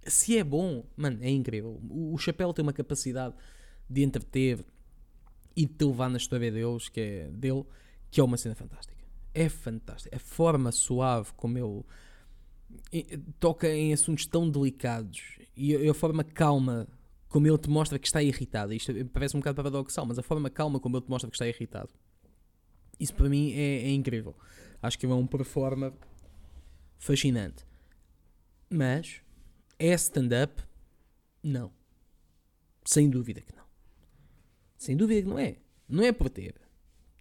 Se 0.06 0.38
é 0.38 0.44
bom, 0.44 0.86
mano, 0.96 1.18
é 1.20 1.28
incrível. 1.28 1.80
O, 1.90 2.14
o 2.14 2.18
Chapéu 2.18 2.52
tem 2.54 2.62
uma 2.62 2.72
capacidade 2.72 3.34
de 3.90 4.02
entreter 4.02 4.64
e 5.54 5.66
de 5.66 5.74
te 5.74 5.84
levar 5.84 6.08
na 6.08 6.16
história 6.16 6.50
deles, 6.50 6.88
que 6.88 7.00
é, 7.00 7.28
dele, 7.30 7.64
que 8.10 8.20
é 8.20 8.24
uma 8.24 8.36
cena 8.36 8.54
fantástica 8.54 8.97
é 9.34 9.48
fantástico. 9.48 10.14
A 10.14 10.18
forma 10.18 10.72
suave 10.72 11.32
como 11.36 11.58
ele 11.58 11.84
toca 13.38 13.68
em 13.68 13.92
assuntos 13.92 14.26
tão 14.26 14.48
delicados 14.48 15.38
e 15.56 15.88
a 15.88 15.94
forma 15.94 16.22
calma 16.24 16.86
como 17.28 17.46
ele 17.46 17.58
te 17.58 17.68
mostra 17.68 17.98
que 17.98 18.06
está 18.06 18.22
irritado. 18.22 18.72
Isto 18.72 18.92
parece 19.06 19.36
um 19.36 19.40
bocado 19.40 19.56
paradoxal, 19.56 20.06
mas 20.06 20.18
a 20.18 20.22
forma 20.22 20.48
calma 20.48 20.80
como 20.80 20.96
ele 20.96 21.04
te 21.04 21.10
mostra 21.10 21.30
que 21.30 21.36
está 21.36 21.46
irritado. 21.46 21.90
Isso 22.98 23.14
para 23.14 23.28
mim 23.28 23.52
é, 23.52 23.84
é 23.84 23.90
incrível. 23.90 24.34
Acho 24.82 24.98
que 24.98 25.06
é 25.06 25.08
um 25.08 25.26
performer 25.26 25.92
fascinante. 26.98 27.64
Mas 28.70 29.22
é 29.78 29.92
stand-up? 29.94 30.62
Não. 31.42 31.72
Sem 32.84 33.08
dúvida 33.08 33.40
que 33.40 33.54
não. 33.54 33.64
Sem 34.76 34.96
dúvida 34.96 35.22
que 35.22 35.28
não 35.28 35.38
é. 35.38 35.56
Não 35.88 36.04
é 36.04 36.12
por 36.12 36.28
ter 36.28 36.54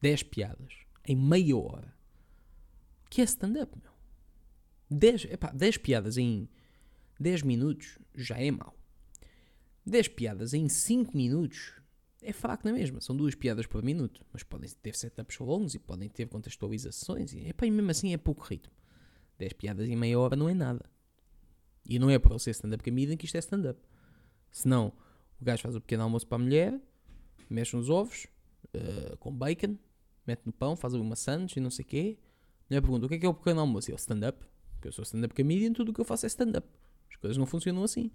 10 0.02 0.24
piadas 0.24 0.74
em 1.06 1.16
meia 1.16 1.56
hora 1.58 1.97
que 3.10 3.22
é 3.22 3.24
stand-up, 3.24 3.72
meu. 3.82 3.92
10, 4.90 5.26
epá, 5.26 5.52
10 5.52 5.78
piadas 5.78 6.18
em 6.18 6.50
10 7.20 7.42
minutos 7.42 8.00
já 8.16 8.38
é 8.38 8.50
mau. 8.52 8.76
10 9.86 10.10
piadas 10.10 10.54
em 10.54 10.68
5 10.68 11.16
minutos 11.16 11.74
é 12.22 12.34
fraco 12.34 12.68
na 12.68 12.74
mesma. 12.74 13.00
São 13.02 13.16
duas 13.16 13.36
piadas 13.36 13.66
por 13.66 13.84
minuto. 13.84 14.26
Mas 14.32 14.44
podem 14.44 14.70
ter 14.82 14.96
setups 14.96 15.40
longos 15.40 15.76
e 15.76 15.80
podem 15.80 16.10
ter 16.10 16.28
contextualizações. 16.28 17.34
E, 17.34 17.48
epá, 17.48 17.66
e 17.66 17.72
mesmo 17.72 17.92
assim 17.92 18.14
é 18.14 18.18
pouco 18.18 18.44
ritmo. 18.44 18.74
10 19.38 19.54
piadas 19.54 19.88
em 19.88 19.96
meia 19.96 20.20
hora 20.20 20.36
não 20.36 20.50
é 20.50 20.54
nada. 20.54 20.86
E 21.86 22.00
não 22.00 22.10
é 22.10 22.20
para 22.20 22.38
ser 22.40 22.52
stand-up 22.52 22.84
comedian 22.84 23.16
que 23.16 23.26
isto 23.26 23.36
é 23.36 23.40
stand-up. 23.40 23.80
Senão, 24.52 24.94
o 25.40 25.46
gajo 25.46 25.62
faz 25.64 25.76
o 25.76 25.82
pequeno 25.82 26.04
almoço 26.04 26.28
para 26.28 26.38
a 26.38 26.40
mulher, 26.40 26.82
mexe 27.50 27.76
nos 27.76 27.90
ovos, 27.90 28.28
uh, 28.74 29.16
com 29.18 29.34
bacon, 29.34 29.78
mete 30.26 30.46
no 30.46 30.52
pão, 30.52 30.76
faz 30.76 30.94
uma 30.94 31.16
sandes 31.16 31.56
e 31.56 31.60
não 31.60 31.70
sei 31.70 31.86
o 31.86 31.88
quê, 31.88 32.20
mulher 32.70 32.82
pergunta: 32.82 33.06
o 33.06 33.10
que 33.10 33.16
é 33.16 33.20
que 33.20 33.26
é 33.26 33.30
o 33.30 33.34
pequeno 33.34 33.62
almoço? 33.62 33.90
E 33.90 33.94
eu, 33.94 33.98
stand-up. 33.98 34.46
Porque 34.76 34.88
eu 34.88 34.92
sou 34.92 35.04
stand-up 35.04 35.34
comedian, 35.34 35.74
tudo 35.74 35.90
o 35.90 35.94
que 35.94 36.02
eu 36.02 36.06
faço 36.06 36.26
é 36.26 36.28
stand-up. 36.28 36.68
As 37.10 37.16
coisas 37.16 37.38
não 37.38 37.46
funcionam 37.46 37.84
assim. 37.84 38.12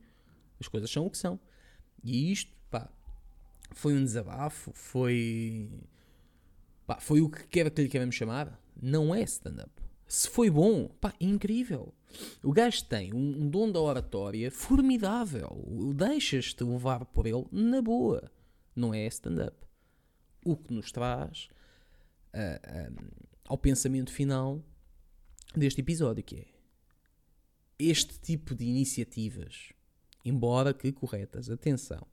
As 0.61 0.69
coisas 0.69 0.91
são 0.91 1.07
o 1.07 1.11
que 1.11 1.19
são. 1.19 1.41
E 2.05 2.31
isto, 2.31 2.53
pá, 2.71 2.89
foi 3.73 3.95
um 3.95 4.05
desabafo, 4.05 4.73
foi. 4.73 5.71
Pá, 6.87 7.01
foi 7.01 7.21
o 7.21 7.29
que 7.29 7.47
quer 7.49 7.71
que 7.71 7.83
lhe 7.83 7.89
queremos 7.89 8.15
chamar. 8.15 8.61
Não 8.81 9.15
é 9.15 9.23
stand-up. 9.23 9.71
Se 10.07 10.29
foi 10.29 10.51
bom, 10.51 10.89
pá, 11.01 11.15
incrível. 11.21 11.95
O 12.43 12.53
gajo 12.53 12.85
tem 12.85 13.15
um, 13.15 13.43
um 13.43 13.49
dom 13.49 13.73
da 13.73 13.81
oratória 13.81 14.51
formidável. 14.51 15.65
Deixas-te 15.95 16.63
levar 16.63 17.05
por 17.07 17.27
ele 17.27 17.47
na 17.51 17.81
boa. 17.81 18.31
Não 18.77 18.93
é 18.93 19.07
stand-up. 19.07 19.57
O 20.45 20.57
que 20.57 20.73
nos 20.73 20.93
traz 20.93 21.49
uh, 22.35 22.93
uh, 22.93 23.32
ao 23.45 23.59
pensamento 23.59 24.13
final 24.13 24.63
deste 25.55 25.81
episódio, 25.81 26.23
que 26.23 26.37
é 26.37 26.47
este 27.79 28.19
tipo 28.19 28.55
de 28.55 28.65
iniciativas, 28.65 29.73
embora 30.25 30.73
que 30.73 30.93
corretas, 30.93 31.51
atenção, 31.51 32.07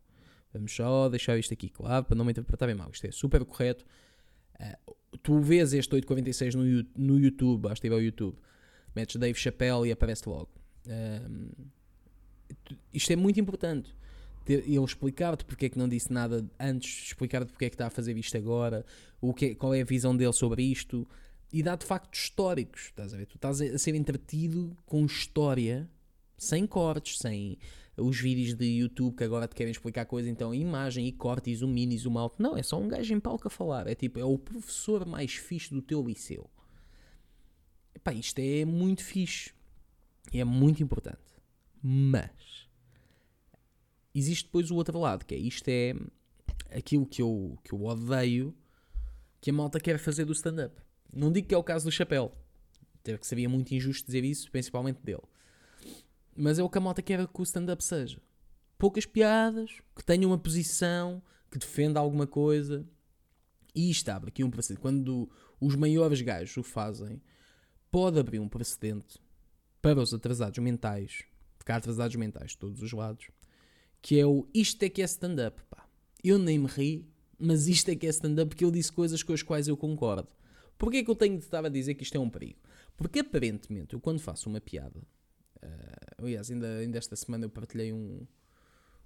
vamos 0.54 0.74
só 0.74 1.08
deixar 1.10 1.38
isto 1.38 1.54
aqui 1.54 1.70
claro 1.70 2.06
para 2.06 2.16
não 2.16 2.26
me 2.26 2.32
interpretarem 2.32 2.76
mal, 2.76 2.90
isto 2.92 3.06
é 3.06 3.12
super 3.12 3.46
correto. 3.46 3.86
Uh, 4.60 4.96
tu 5.22 5.40
vês 5.40 5.74
este 5.74 5.94
846 5.94 6.56
no, 6.56 6.64
no 6.98 7.20
YouTube, 7.20 7.62
basta 7.62 7.86
ir 7.86 7.94
ao 7.94 8.02
YouTube, 8.02 8.38
metes 8.96 9.16
Dave 9.16 9.38
Chappelle 9.38 9.88
e 9.88 9.92
aparece 9.92 10.28
logo. 10.28 10.50
Um, 10.88 11.50
isto 12.94 13.14
é 13.14 13.16
muito 13.16 13.40
importante. 13.40 13.96
Ele 14.54 14.84
explicar-te 14.84 15.46
porque 15.46 15.68
é 15.68 15.70
que 15.70 15.78
não 15.78 15.88
disse 15.88 16.12
nada 16.12 16.44
antes, 16.60 17.08
explicar-te 17.08 17.52
porque 17.52 17.66
é 17.66 17.70
que 17.70 17.76
está 17.76 17.88
a 17.88 17.90
fazer 17.90 18.18
isto 18.18 18.36
agora, 18.36 18.86
o 19.22 19.34
que 19.34 19.46
é, 19.48 19.56
qual 19.56 19.74
é 19.74 19.82
a 19.82 19.86
visão 19.86 20.16
dele 20.16 20.34
sobre 20.34 20.64
isto 20.64 21.08
e 21.54 21.62
dá-te 21.62 21.86
factos 21.86 22.20
históricos. 22.22 22.86
Estás 22.86 23.14
a 23.14 23.18
ver? 23.18 23.26
Tu 23.26 23.36
estás 23.36 23.62
a 23.62 23.78
ser 23.78 23.96
entretido 23.96 24.76
com 24.86 25.06
história, 25.06 25.90
sem 26.38 26.66
cortes, 26.66 27.20
sem 27.20 27.58
os 27.98 28.20
vídeos 28.20 28.56
de 28.56 28.66
YouTube 28.66 29.16
que 29.16 29.24
agora 29.24 29.48
te 29.48 29.56
querem 29.56 29.72
explicar 29.72 30.06
coisas, 30.06 30.32
então 30.32 30.54
imagem 30.54 31.08
e 31.08 31.12
corte, 31.12 31.54
zoom 31.56 31.76
in 31.76 31.98
zoom 31.98 32.18
out. 32.18 32.36
Não, 32.40 32.56
é 32.56 32.64
só 32.64 32.80
um 32.80 32.88
gajo 32.88 33.14
em 33.14 33.20
palco 33.20 33.48
a 33.48 33.52
falar. 33.52 33.88
É 33.88 33.96
tipo, 33.96 34.20
é 34.20 34.26
o 34.26 34.38
professor 34.38 35.06
mais 35.06 35.34
fixe 35.34 35.74
do 35.74 35.82
teu 35.82 36.02
liceu. 36.02 36.50
Epá, 37.94 38.14
isto 38.14 38.40
é 38.40 38.66
muito 38.66 39.04
fixe. 39.04 39.52
É 40.34 40.44
muito 40.44 40.82
importante. 40.82 41.20
Mas 41.82 42.69
existe 44.14 44.46
depois 44.46 44.72
o 44.72 44.76
outro 44.76 45.00
lado, 45.00 45.26
que 45.26 45.36
é 45.36 45.38
isto 45.38 45.68
é 45.68 45.94
aquilo 46.72 47.06
que 47.06 47.22
eu, 47.22 47.58
que 47.64 47.74
eu 47.74 47.84
odeio 47.84 48.56
que 49.42 49.50
a 49.50 49.54
malta 49.54 49.80
quer 49.80 49.98
fazer 49.98 50.26
do 50.26 50.34
stand-up. 50.34 50.76
Não 51.12 51.32
digo 51.32 51.48
que 51.48 51.56
é 51.56 51.58
o 51.58 51.64
caso 51.64 51.86
do 51.86 51.92
Chapéu. 51.92 52.32
Teve 53.02 53.20
que 53.20 53.28
seria 53.28 53.48
muito 53.48 53.74
injusto 53.74 54.06
dizer 54.06 54.24
isso, 54.24 54.52
principalmente 54.52 55.02
dele. 55.02 55.24
Mas 56.36 56.60
é 56.60 56.64
o 56.64 56.70
que 56.70 56.78
a 56.78 56.82
malta 56.82 57.02
quer 57.02 57.26
que 57.28 57.42
o 57.42 57.44
stand-up 57.44 57.84
seja. 57.84 58.22
Poucas 58.78 59.06
piadas, 59.06 59.82
que 59.96 60.04
tenha 60.04 60.28
uma 60.28 60.38
posição, 60.38 61.22
que 61.50 61.58
defenda 61.58 62.00
alguma 62.00 62.28
coisa. 62.28 62.86
E 63.74 63.90
isto 63.90 64.10
abre 64.10 64.30
aqui 64.30 64.44
um 64.44 64.52
precedente. 64.52 64.82
Quando 64.82 65.30
os 65.60 65.76
maiores 65.76 66.22
gajos 66.22 66.56
o 66.58 66.64
fazem, 66.64 67.22
pode 67.90 68.20
abrir 68.20 68.40
um 68.40 68.48
precedente 68.48 69.20
para 69.82 70.00
os 70.00 70.14
atrasados 70.14 70.60
mentais, 70.60 71.24
há 71.66 71.76
atrasados 71.76 72.16
mentais 72.16 72.52
de 72.52 72.58
todos 72.58 72.82
os 72.82 72.92
lados, 72.92 73.30
que 74.02 74.20
é 74.20 74.26
o 74.26 74.48
isto 74.54 74.82
é 74.84 74.90
que 74.90 75.02
é 75.02 75.06
stand-up. 75.06 75.62
Eu 76.24 76.38
nem 76.38 76.60
me 76.60 76.68
ri, 76.68 77.08
mas 77.38 77.68
isto 77.68 77.90
é 77.90 77.96
que 77.96 78.06
é 78.06 78.10
stand-up 78.10 78.50
porque 78.50 78.64
ele 78.64 78.74
disse 78.74 78.92
coisas 78.92 79.24
com 79.24 79.34
as 79.34 79.42
quais 79.42 79.68
eu 79.68 79.78
concordo. 79.78 80.28
Porquê 80.78 80.98
é 80.98 81.04
que 81.04 81.10
eu 81.10 81.16
tenho 81.16 81.38
de 81.38 81.44
estar 81.44 81.66
a 81.66 81.70
dizer 81.70 81.96
que 81.96 82.04
isto 82.04 82.16
é 82.16 82.20
um 82.20 82.30
perigo? 82.30 82.60
Porque 82.96 83.20
aparentemente 83.20 83.94
eu 83.94 84.00
quando 84.00 84.20
faço 84.20 84.50
uma 84.50 84.62
piada, 84.62 85.00
uh, 85.64 86.24
aliás, 86.24 86.50
ainda, 86.52 86.68
ainda 86.78 86.98
esta 86.98 87.16
semana 87.16 87.46
eu 87.46 87.50
partilhei 87.50 87.92
um, 87.94 88.26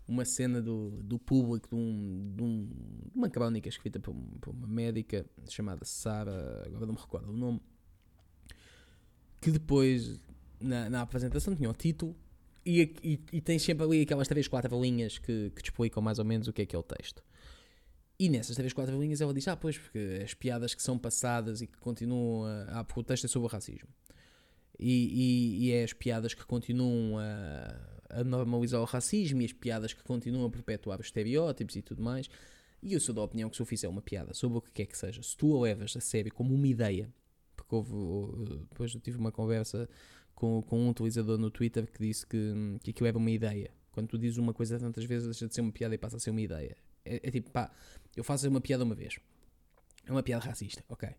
uma 0.07 0.25
cena 0.25 0.61
do, 0.61 1.01
do 1.03 1.17
público 1.17 1.69
de, 1.69 1.75
um, 1.75 2.33
de, 2.35 2.43
um, 2.43 2.65
de 3.11 3.17
uma 3.17 3.29
crónica 3.29 3.69
escrita 3.69 3.99
por, 3.99 4.13
por 4.39 4.53
uma 4.53 4.67
médica 4.67 5.25
chamada 5.49 5.85
Sara, 5.85 6.63
agora 6.65 6.85
não 6.85 6.93
me 6.93 6.99
recordo 6.99 7.31
o 7.31 7.37
nome, 7.37 7.61
que 9.41 9.51
depois 9.51 10.19
na, 10.59 10.89
na 10.89 11.01
apresentação 11.01 11.55
tinha 11.55 11.69
o 11.69 11.73
título 11.73 12.15
e, 12.65 13.19
e, 13.31 13.41
tem 13.41 13.59
sempre 13.59 13.85
ali 13.85 14.01
aquelas 14.01 14.27
3, 14.27 14.47
4 14.47 14.81
linhas 14.81 15.17
que, 15.17 15.51
que 15.55 15.61
te 15.61 15.65
explicam 15.65 16.01
mais 16.01 16.19
ou 16.19 16.25
menos 16.25 16.47
o 16.47 16.53
que 16.53 16.61
é 16.61 16.65
que 16.65 16.75
é 16.75 16.79
o 16.79 16.83
texto. 16.83 17.23
E 18.17 18.29
nessas 18.29 18.55
3, 18.55 18.71
4 18.71 18.99
linhas 18.99 19.21
ela 19.21 19.33
diz: 19.33 19.47
Ah, 19.47 19.55
pois, 19.55 19.77
porque 19.77 20.21
as 20.23 20.33
piadas 20.33 20.73
que 20.73 20.81
são 20.81 20.97
passadas 20.97 21.61
e 21.61 21.67
que 21.67 21.77
continuam 21.77 22.45
a. 22.45 22.79
Ah, 22.79 22.83
porque 22.83 23.01
o 23.01 23.03
texto 23.03 23.25
é 23.25 23.27
sobre 23.27 23.47
o 23.47 23.49
racismo. 23.49 23.89
E, 24.79 25.59
e, 25.59 25.65
e 25.65 25.71
é 25.71 25.83
as 25.83 25.93
piadas 25.93 26.33
que 26.33 26.45
continuam 26.45 27.17
a, 27.19 28.19
a, 28.19 28.23
normalizar 28.23 28.81
o 28.81 28.85
racismo 28.85 29.41
e 29.41 29.45
as 29.45 29.53
piadas 29.53 29.93
que 29.93 30.03
continuam 30.03 30.45
a 30.45 30.49
perpetuar 30.49 30.99
os 30.99 31.07
estereótipos 31.07 31.75
e 31.75 31.81
tudo 31.81 32.01
mais. 32.01 32.29
E 32.81 32.93
eu 32.93 32.99
sou 32.99 33.13
da 33.13 33.21
opinião 33.21 33.49
que 33.49 33.55
se 33.55 33.61
eu 33.61 33.65
fizer 33.65 33.87
uma 33.87 34.01
piada 34.01 34.33
sobre 34.33 34.57
o 34.57 34.61
que 34.61 34.71
quer 34.71 34.85
que 34.85 34.97
seja, 34.97 35.21
se 35.21 35.37
tu 35.37 35.55
a 35.55 35.61
levas 35.61 35.95
a 35.95 36.01
sério 36.01 36.33
como 36.33 36.53
uma 36.53 36.67
ideia, 36.67 37.13
porque 37.55 37.75
houve, 37.75 37.91
depois 38.69 38.93
eu 38.93 38.99
tive 38.99 39.17
uma 39.17 39.31
conversa 39.31 39.89
com, 40.33 40.61
com 40.61 40.79
um 40.79 40.89
utilizador 40.89 41.37
no 41.37 41.49
Twitter 41.49 41.89
que 41.89 41.99
disse 41.99 42.25
que, 42.25 42.53
que 42.81 42.91
aquilo 42.91 43.07
era 43.07 43.17
uma 43.17 43.31
ideia. 43.31 43.71
Quando 43.91 44.07
tu 44.07 44.17
dizes 44.17 44.37
uma 44.37 44.53
coisa 44.53 44.79
tantas 44.79 45.05
vezes, 45.05 45.27
deixa 45.27 45.47
de 45.47 45.53
ser 45.53 45.61
uma 45.61 45.71
piada 45.71 45.93
e 45.93 45.97
passa 45.97 46.17
a 46.17 46.19
ser 46.19 46.31
uma 46.31 46.41
ideia. 46.41 46.75
É, 47.05 47.27
é 47.27 47.31
tipo, 47.31 47.51
pá, 47.51 47.71
eu 48.15 48.23
faço 48.23 48.47
uma 48.49 48.61
piada 48.61 48.83
uma 48.83 48.95
vez. 48.95 49.19
É 50.05 50.11
uma 50.11 50.23
piada 50.23 50.45
racista, 50.45 50.83
ok. 50.89 51.09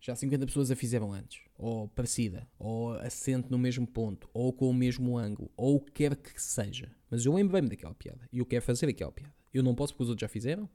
Já 0.00 0.14
50 0.14 0.46
pessoas 0.46 0.70
a 0.70 0.76
fizeram 0.76 1.12
antes, 1.12 1.40
ou 1.58 1.88
parecida, 1.88 2.46
ou 2.58 2.92
assente 2.94 3.50
no 3.50 3.58
mesmo 3.58 3.86
ponto, 3.86 4.28
ou 4.32 4.52
com 4.52 4.70
o 4.70 4.74
mesmo 4.74 5.18
ângulo, 5.18 5.50
ou 5.56 5.76
o 5.76 5.80
que 5.80 5.90
quer 5.92 6.14
que 6.14 6.40
seja. 6.40 6.94
Mas 7.10 7.24
eu 7.24 7.34
lembrei-me 7.34 7.68
daquela 7.68 7.94
piada 7.94 8.28
e 8.32 8.38
eu 8.38 8.46
quero 8.46 8.64
fazer 8.64 8.88
aquela 8.88 9.10
piada. 9.10 9.34
Eu 9.52 9.62
não 9.62 9.74
posso 9.74 9.94
porque 9.94 10.04
os 10.04 10.10
outros 10.10 10.20
já 10.20 10.28
fizeram, 10.28 10.68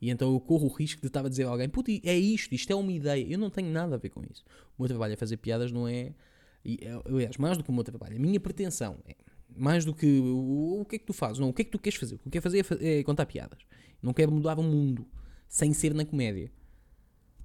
e 0.00 0.10
então 0.10 0.32
eu 0.32 0.40
corro 0.40 0.66
o 0.66 0.72
risco 0.72 1.00
de 1.00 1.06
estar 1.06 1.24
a 1.24 1.28
dizer 1.28 1.44
a 1.44 1.50
alguém: 1.50 1.68
Puta, 1.68 1.90
é 1.90 2.16
isto, 2.16 2.54
isto 2.54 2.70
é 2.72 2.74
uma 2.76 2.92
ideia. 2.92 3.26
Eu 3.26 3.38
não 3.38 3.50
tenho 3.50 3.70
nada 3.70 3.94
a 3.94 3.98
ver 3.98 4.10
com 4.10 4.22
isso. 4.30 4.44
O 4.76 4.82
meu 4.82 4.88
trabalho 4.88 5.12
é 5.12 5.16
fazer 5.16 5.36
piadas, 5.36 5.72
não 5.72 5.88
é. 5.88 6.14
E, 6.66 6.78
é, 6.82 7.00
aliás, 7.08 7.36
mais 7.36 7.56
do 7.56 7.62
que 7.62 7.70
o 7.70 7.72
meu 7.72 7.84
trabalho, 7.84 8.16
a 8.16 8.18
minha 8.18 8.40
pretensão 8.40 8.98
é 9.06 9.14
mais 9.56 9.84
do 9.84 9.94
que 9.94 10.06
o, 10.06 10.80
o 10.80 10.84
que 10.84 10.96
é 10.96 10.98
que 10.98 11.06
tu 11.06 11.12
fazes, 11.12 11.38
não, 11.38 11.48
o 11.48 11.52
que 11.52 11.62
é 11.62 11.64
que 11.64 11.70
tu 11.70 11.78
queres 11.78 11.98
fazer. 11.98 12.16
O 12.16 12.18
que 12.18 12.28
eu 12.28 12.32
quero 12.32 12.42
fazer 12.42 12.66
é, 12.80 12.98
é 12.98 13.04
contar 13.04 13.24
piadas. 13.26 13.60
Não 14.02 14.12
quero 14.12 14.32
mudar 14.32 14.58
o 14.58 14.62
mundo 14.62 15.06
sem 15.48 15.72
ser 15.72 15.94
na 15.94 16.04
comédia. 16.04 16.52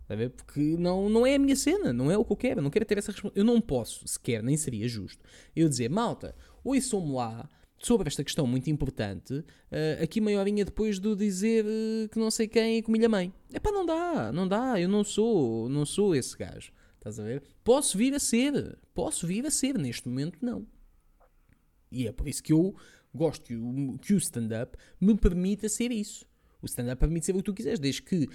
Está 0.02 0.16
a 0.16 0.18
ver? 0.18 0.32
Porque 0.32 0.60
não, 0.78 1.08
não 1.10 1.26
é 1.26 1.36
a 1.36 1.40
minha 1.40 1.56
cena, 1.56 1.94
não 1.94 2.12
é 2.12 2.18
o 2.18 2.26
que 2.26 2.32
eu 2.32 2.38
quero. 2.38 2.62
Não 2.62 2.70
quero 2.70 2.84
ter 2.86 2.98
essa. 2.98 3.14
Eu 3.34 3.46
não 3.46 3.62
posso, 3.62 4.06
sequer, 4.08 4.44
nem 4.44 4.58
seria 4.58 4.88
justo, 4.88 5.24
eu 5.56 5.70
dizer, 5.70 5.90
malta, 5.90 6.36
ouçam-me 6.64 7.14
lá 7.14 7.50
sobre 7.78 8.08
esta 8.08 8.24
questão 8.24 8.46
muito 8.46 8.70
importante, 8.70 9.34
uh, 9.34 10.04
aqui 10.04 10.22
meia 10.22 10.40
horinha 10.40 10.64
depois 10.64 11.00
de 11.00 11.16
dizer 11.16 11.66
uh, 11.66 12.10
que 12.10 12.20
não 12.20 12.30
sei 12.30 12.48
quem 12.48 12.78
é 12.78 12.82
comilha 12.82 13.10
mãe. 13.10 13.34
É 13.52 13.60
pá, 13.60 13.72
não 13.72 13.86
dá, 13.86 14.32
não 14.32 14.48
dá, 14.48 14.80
eu 14.80 14.88
não 14.88 15.04
sou, 15.04 15.68
não 15.68 15.86
sou 15.86 16.16
esse 16.16 16.38
gajo. 16.38 16.72
Estás 17.02 17.20
a 17.20 17.24
ver? 17.24 17.42
Posso 17.64 17.98
vir 17.98 18.14
a 18.14 18.20
ser, 18.20 18.78
posso 18.94 19.26
vir 19.26 19.44
a 19.48 19.50
ser, 19.50 19.76
neste 19.76 20.08
momento 20.08 20.38
não. 20.40 20.68
E 21.92 22.08
é 22.08 22.12
por 22.12 22.28
isso 22.28 22.44
que 22.44 22.54
eu 22.54 22.76
gosto 23.12 23.44
que 23.44 23.56
o, 23.56 23.98
que 23.98 24.14
o 24.14 24.18
stand-up 24.18 24.78
me 25.00 25.18
permita 25.18 25.68
ser 25.68 25.92
isso. 25.92 26.28
O 26.62 26.68
stand-up 26.68 27.00
permite 27.00 27.26
ser 27.26 27.32
o 27.34 27.38
que 27.38 27.44
tu 27.44 27.56
quiseres, 27.56 27.80
desde 27.80 28.04
que 28.04 28.30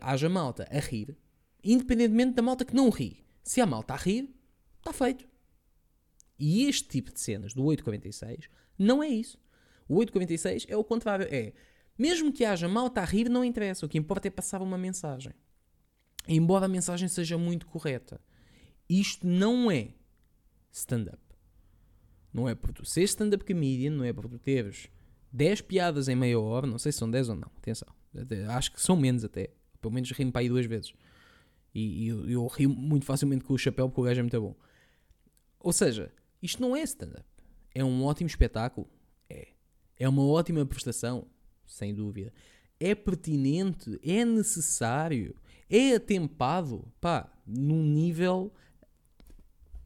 haja 0.00 0.30
malta 0.30 0.66
a 0.70 0.80
rir, 0.80 1.14
independentemente 1.62 2.36
da 2.36 2.40
malta 2.40 2.64
que 2.64 2.74
não 2.74 2.88
ri. 2.88 3.22
Se 3.42 3.60
há 3.60 3.66
malta 3.66 3.92
a 3.92 3.98
rir, 3.98 4.34
está 4.78 4.94
feito. 4.94 5.28
E 6.38 6.64
este 6.64 6.88
tipo 6.88 7.12
de 7.12 7.20
cenas 7.20 7.52
do 7.52 7.64
846 7.64 8.48
não 8.78 9.02
é 9.02 9.08
isso. 9.08 9.38
O 9.86 9.96
846 9.96 10.64
é 10.70 10.76
o 10.76 10.82
contrário. 10.82 11.28
É, 11.30 11.52
mesmo 11.98 12.32
que 12.32 12.46
haja 12.46 12.66
malta 12.66 13.02
a 13.02 13.04
rir, 13.04 13.28
não 13.28 13.44
interessa. 13.44 13.84
O 13.84 13.88
que 13.90 13.98
importa 13.98 14.26
é 14.26 14.30
passar 14.30 14.62
uma 14.62 14.78
mensagem. 14.78 15.34
Embora 16.28 16.66
a 16.66 16.68
mensagem 16.68 17.08
seja 17.08 17.38
muito 17.38 17.66
correta. 17.66 18.20
Isto 18.88 19.26
não 19.26 19.70
é 19.70 19.90
stand-up. 20.72 21.20
Não 22.32 22.48
é 22.48 22.54
por 22.54 22.72
tu 22.72 22.84
ser 22.84 23.02
stand-up 23.04 23.44
comedian, 23.44 23.90
não 23.90 24.04
é 24.04 24.12
por 24.12 24.28
tu 24.28 24.38
teres 24.38 24.88
10 25.32 25.62
piadas 25.62 26.08
em 26.08 26.14
meia 26.14 26.38
hora, 26.38 26.66
não 26.66 26.78
sei 26.78 26.92
se 26.92 26.98
são 26.98 27.10
10 27.10 27.30
ou 27.30 27.36
não, 27.36 27.50
atenção. 27.56 27.88
Acho 28.50 28.72
que 28.72 28.80
são 28.80 28.96
menos 28.96 29.24
até. 29.24 29.50
Pelo 29.80 29.92
menos 29.92 30.10
rimo 30.12 30.32
para 30.32 30.40
aí 30.40 30.48
duas 30.48 30.66
vezes. 30.66 30.92
E, 31.74 32.04
e 32.04 32.08
eu, 32.08 32.28
eu 32.28 32.46
rio 32.46 32.70
muito 32.70 33.04
facilmente 33.04 33.44
com 33.44 33.52
o 33.52 33.58
chapéu 33.58 33.88
porque 33.88 34.00
o 34.00 34.04
gajo 34.04 34.20
é 34.20 34.22
muito 34.22 34.40
bom. 34.40 34.56
Ou 35.60 35.72
seja, 35.72 36.12
isto 36.42 36.60
não 36.60 36.76
é 36.76 36.82
stand-up. 36.82 37.26
É 37.74 37.84
um 37.84 38.04
ótimo 38.04 38.28
espetáculo? 38.28 38.88
É. 39.28 39.48
É 39.98 40.08
uma 40.08 40.24
ótima 40.24 40.64
prestação? 40.64 41.26
Sem 41.66 41.94
dúvida. 41.94 42.32
É 42.80 42.94
pertinente? 42.94 43.98
É 44.02 44.24
necessário? 44.24 45.34
É 45.68 45.94
atempado? 45.94 46.90
Pá, 47.00 47.30
num 47.46 47.82
nível. 47.82 48.52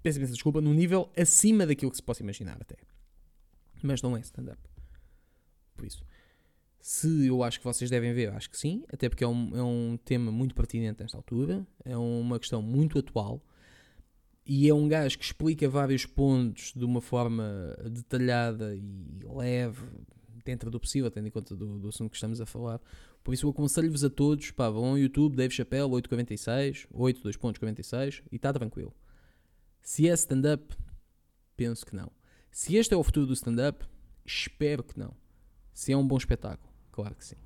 Peço 0.02 0.18
imensa 0.18 0.32
desculpa, 0.32 0.60
num 0.60 0.74
nível 0.74 1.10
acima 1.16 1.66
daquilo 1.66 1.90
que 1.90 1.96
se 1.96 2.02
possa 2.02 2.22
imaginar 2.22 2.56
até. 2.60 2.76
Mas 3.82 4.02
não 4.02 4.16
é 4.16 4.20
stand-up. 4.20 4.60
Por 5.76 5.86
isso, 5.86 6.04
se 6.80 7.26
eu 7.26 7.42
acho 7.42 7.58
que 7.58 7.64
vocês 7.64 7.90
devem 7.90 8.12
ver, 8.12 8.30
acho 8.32 8.48
que 8.48 8.58
sim, 8.58 8.82
até 8.90 9.08
porque 9.08 9.24
é 9.24 9.28
um, 9.28 9.56
é 9.56 9.62
um 9.62 9.98
tema 10.02 10.32
muito 10.32 10.54
pertinente 10.54 11.02
nesta 11.02 11.16
altura, 11.16 11.66
é 11.84 11.96
uma 11.96 12.38
questão 12.38 12.62
muito 12.62 12.98
atual 12.98 13.42
e 14.46 14.68
é 14.68 14.74
um 14.74 14.88
gajo 14.88 15.18
que 15.18 15.24
explica 15.24 15.68
vários 15.68 16.06
pontos 16.06 16.72
de 16.74 16.84
uma 16.84 17.00
forma 17.00 17.76
detalhada 17.90 18.74
e 18.74 19.20
leve, 19.22 19.86
dentro 20.44 20.70
do 20.70 20.80
possível, 20.80 21.10
tendo 21.10 21.28
em 21.28 21.30
conta 21.30 21.54
do, 21.54 21.78
do 21.78 21.88
assunto 21.88 22.10
que 22.10 22.16
estamos 22.16 22.40
a 22.40 22.46
falar. 22.46 22.80
Por 23.22 23.34
isso 23.34 23.46
eu 23.46 23.50
aconselho-vos 23.50 24.02
a 24.02 24.10
todos, 24.10 24.50
pá, 24.50 24.70
vão 24.70 24.86
ao 24.86 24.98
YouTube, 24.98 25.36
Dave 25.36 25.54
Chappelle, 25.54 25.90
846, 25.90 26.86
8, 26.90 27.22
2 27.22 27.36
pontos 27.36 27.58
46, 27.58 28.22
e 28.30 28.36
está 28.36 28.52
tranquilo. 28.52 28.94
Se 29.82 30.08
é 30.08 30.12
stand-up, 30.14 30.74
penso 31.56 31.84
que 31.84 31.94
não. 31.94 32.10
Se 32.50 32.76
este 32.76 32.94
é 32.94 32.96
o 32.96 33.02
futuro 33.02 33.26
do 33.26 33.32
stand-up, 33.32 33.84
espero 34.24 34.82
que 34.82 34.98
não. 34.98 35.14
Se 35.72 35.92
é 35.92 35.96
um 35.96 36.06
bom 36.06 36.16
espetáculo, 36.16 36.72
claro 36.90 37.14
que 37.14 37.24
sim. 37.24 37.36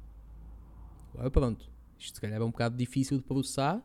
Agora 1.13 1.31
pronto. 1.31 1.71
Isto 1.99 2.17
se 2.17 2.21
calhar 2.21 2.41
é 2.41 2.45
um 2.45 2.51
bocado 2.51 2.77
difícil 2.77 3.17
de 3.17 3.25
processar, 3.25 3.83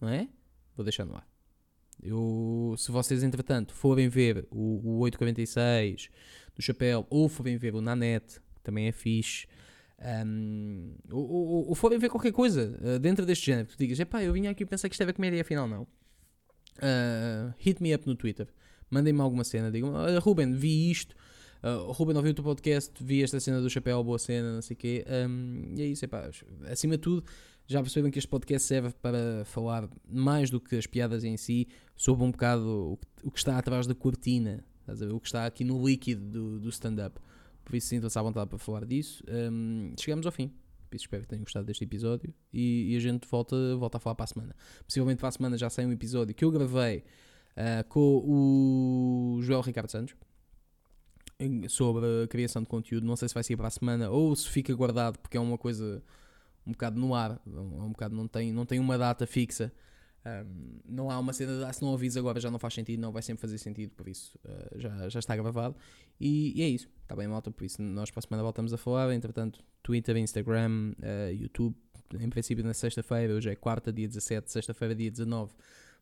não 0.00 0.08
é? 0.08 0.28
Vou 0.74 0.84
deixar 0.84 1.04
no 1.04 1.14
ar. 1.14 1.28
Eu, 2.02 2.74
se 2.78 2.90
vocês, 2.90 3.22
entretanto, 3.22 3.74
forem 3.74 4.08
ver 4.08 4.46
o, 4.50 4.80
o 4.82 4.98
846 5.00 6.10
do 6.56 6.62
Chapéu 6.62 7.06
ou 7.08 7.28
forem 7.28 7.56
ver 7.56 7.74
o 7.74 7.80
Nanete, 7.80 8.40
que 8.54 8.62
também 8.62 8.88
é 8.88 8.92
fixe, 8.92 9.46
um, 10.26 10.94
ou, 11.10 11.30
ou, 11.30 11.68
ou, 11.68 11.74
forem 11.74 11.98
ver 11.98 12.08
qualquer 12.08 12.32
coisa 12.32 12.76
uh, 12.82 12.98
dentro 12.98 13.24
deste 13.24 13.46
género, 13.46 13.68
que 13.68 13.76
tu 13.76 13.78
digas, 13.78 14.00
epá, 14.00 14.22
eu 14.22 14.32
vim 14.32 14.46
aqui 14.46 14.64
e 14.64 14.66
pensei 14.66 14.90
que 14.90 14.94
isto 14.94 15.02
era 15.02 15.12
comédia, 15.12 15.40
afinal 15.40 15.68
não. 15.68 15.82
Uh, 16.78 17.52
hit 17.58 17.80
me 17.82 17.94
up 17.94 18.06
no 18.06 18.16
Twitter, 18.16 18.48
mandem-me 18.90 19.20
alguma 19.20 19.44
cena, 19.44 19.70
digam, 19.70 19.92
Ruben, 20.20 20.54
vi 20.54 20.90
isto, 20.90 21.14
uh, 21.62 21.92
Ruben, 21.92 22.16
ouvi 22.16 22.30
o 22.30 22.34
teu 22.34 22.42
podcast, 22.42 22.92
vi 23.02 23.22
esta 23.22 23.38
cena 23.38 23.60
do 23.60 23.70
Chapéu, 23.70 24.02
boa 24.02 24.18
cena, 24.18 24.54
não 24.54 24.62
sei 24.62 24.74
o 24.74 24.78
quê, 24.78 25.04
um, 25.28 25.74
e 25.76 25.82
é 25.82 25.86
isso, 25.86 26.04
epá, 26.04 26.28
acima 26.68 26.96
de 26.96 27.02
tudo, 27.02 27.24
já 27.66 27.80
perceberam 27.80 28.10
que 28.10 28.18
este 28.18 28.28
podcast 28.28 28.66
serve 28.66 28.92
para 29.00 29.44
falar 29.44 29.88
mais 30.10 30.50
do 30.50 30.60
que 30.60 30.76
as 30.76 30.86
piadas 30.86 31.22
em 31.22 31.36
si, 31.36 31.68
sobre 31.94 32.24
um 32.24 32.30
bocado 32.32 32.92
o 32.92 32.96
que, 32.96 33.06
o 33.28 33.30
que 33.30 33.38
está 33.38 33.56
atrás 33.56 33.86
da 33.86 33.94
cortina, 33.94 34.64
o 35.12 35.20
que 35.20 35.28
está 35.28 35.46
aqui 35.46 35.62
no 35.62 35.86
líquido 35.86 36.24
do, 36.24 36.60
do 36.60 36.68
stand-up. 36.70 37.20
Por 37.64 37.74
isso 37.74 37.88
sintam-se 37.88 38.18
à 38.18 38.22
vontade 38.22 38.48
para 38.48 38.58
falar 38.58 38.84
disso. 38.84 39.22
Um, 39.28 39.94
chegamos 39.98 40.26
ao 40.26 40.32
fim. 40.32 40.48
Por 40.88 40.96
isso 40.96 41.04
espero 41.04 41.22
que 41.22 41.28
tenham 41.28 41.42
gostado 41.42 41.64
deste 41.64 41.84
episódio 41.84 42.34
e, 42.52 42.92
e, 42.92 42.96
a 42.96 43.00
gente 43.00 43.26
volta, 43.26 43.56
volta 43.76 43.96
a 43.96 44.00
falar 44.00 44.14
para 44.14 44.24
a 44.24 44.26
semana. 44.26 44.56
Possivelmente 44.86 45.20
para 45.20 45.28
a 45.28 45.32
semana 45.32 45.56
já 45.56 45.70
sai 45.70 45.86
um 45.86 45.92
episódio 45.92 46.34
que 46.34 46.44
eu 46.44 46.50
gravei 46.50 46.98
uh, 47.56 47.88
com 47.88 48.22
o 48.26 49.42
Joel 49.42 49.62
Ricardo 49.62 49.90
Santos 49.90 50.14
sobre 51.68 52.04
a 52.24 52.28
criação 52.28 52.62
de 52.62 52.68
conteúdo. 52.68 53.06
Não 53.06 53.16
sei 53.16 53.28
se 53.28 53.34
vai 53.34 53.42
sair 53.42 53.56
para 53.56 53.68
a 53.68 53.70
semana 53.70 54.10
ou 54.10 54.36
se 54.36 54.48
fica 54.48 54.74
guardado 54.74 55.18
porque 55.18 55.36
é 55.36 55.40
uma 55.40 55.56
coisa 55.56 56.02
um 56.66 56.72
bocado 56.72 57.00
no 57.00 57.14
ar, 57.14 57.40
é 57.46 57.50
um 57.58 57.90
bocado 57.90 58.14
não 58.14 58.28
tem, 58.28 58.52
não 58.52 58.64
tem 58.64 58.78
uma 58.78 58.96
data 58.96 59.26
fixa. 59.26 59.72
Um, 60.24 60.78
não 60.84 61.10
há 61.10 61.18
uma 61.18 61.32
cena 61.32 61.58
de 61.58 61.64
ah, 61.64 61.72
se 61.72 61.82
não 61.82 61.88
ouvis 61.90 62.16
agora 62.16 62.38
já 62.38 62.50
não 62.50 62.58
faz 62.58 62.74
sentido, 62.74 63.00
não 63.00 63.10
vai 63.10 63.22
sempre 63.22 63.40
fazer 63.40 63.58
sentido, 63.58 63.90
por 63.96 64.06
isso 64.06 64.38
uh, 64.44 64.78
já, 64.78 65.08
já 65.08 65.18
está 65.18 65.34
gravado. 65.34 65.76
E, 66.20 66.58
e, 66.58 66.62
é 66.62 66.68
isso, 66.68 66.88
está 67.02 67.16
bem, 67.16 67.26
malta. 67.26 67.50
Por 67.50 67.64
isso 67.64 67.82
nós 67.82 68.10
para 68.10 68.20
a 68.20 68.22
semana 68.22 68.42
voltamos 68.42 68.72
a 68.72 68.78
falar. 68.78 69.12
Entretanto, 69.12 69.64
Twitter, 69.82 70.16
Instagram, 70.16 70.94
uh, 70.98 71.32
YouTube. 71.32 71.74
Em 72.20 72.28
princípio, 72.28 72.62
na 72.62 72.74
sexta-feira, 72.74 73.32
hoje 73.34 73.50
é 73.50 73.56
quarta, 73.56 73.92
dia 73.92 74.06
17, 74.06 74.52
sexta-feira, 74.52 74.94
dia 74.94 75.10
19, 75.10 75.50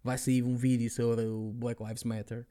vai 0.03 0.19
sair 0.19 0.43
um 0.43 0.57
vídeo 0.57 0.91
sobre 0.91 1.25
o 1.25 1.53
Black 1.55 1.81
Lives 1.81 2.03
Matter 2.03 2.47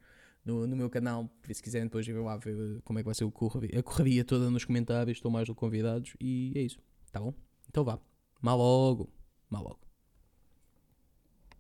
no, 0.45 0.65
no 0.65 0.75
meu 0.75 0.89
canal. 0.89 1.29
Se 1.51 1.61
quiserem, 1.61 1.87
depois 1.87 2.07
ir 2.07 2.13
lá 2.13 2.37
ver 2.37 2.81
como 2.83 2.99
é 2.99 3.01
que 3.01 3.05
vai 3.05 3.15
ser 3.15 3.25
o 3.25 3.31
correria, 3.31 3.79
a 3.79 3.83
correria 3.83 4.23
toda 4.23 4.49
nos 4.49 4.63
comentários. 4.65 5.17
Estou 5.17 5.29
mais 5.29 5.47
do 5.47 5.53
convidados. 5.53 6.15
E 6.21 6.53
é 6.55 6.61
isso, 6.61 6.79
tá 7.11 7.19
bom? 7.19 7.33
Então 7.67 7.83
vá. 7.83 7.99
Mal 8.41 8.57
logo. 8.57 9.11
Mal 9.49 9.63
logo. 9.63 9.88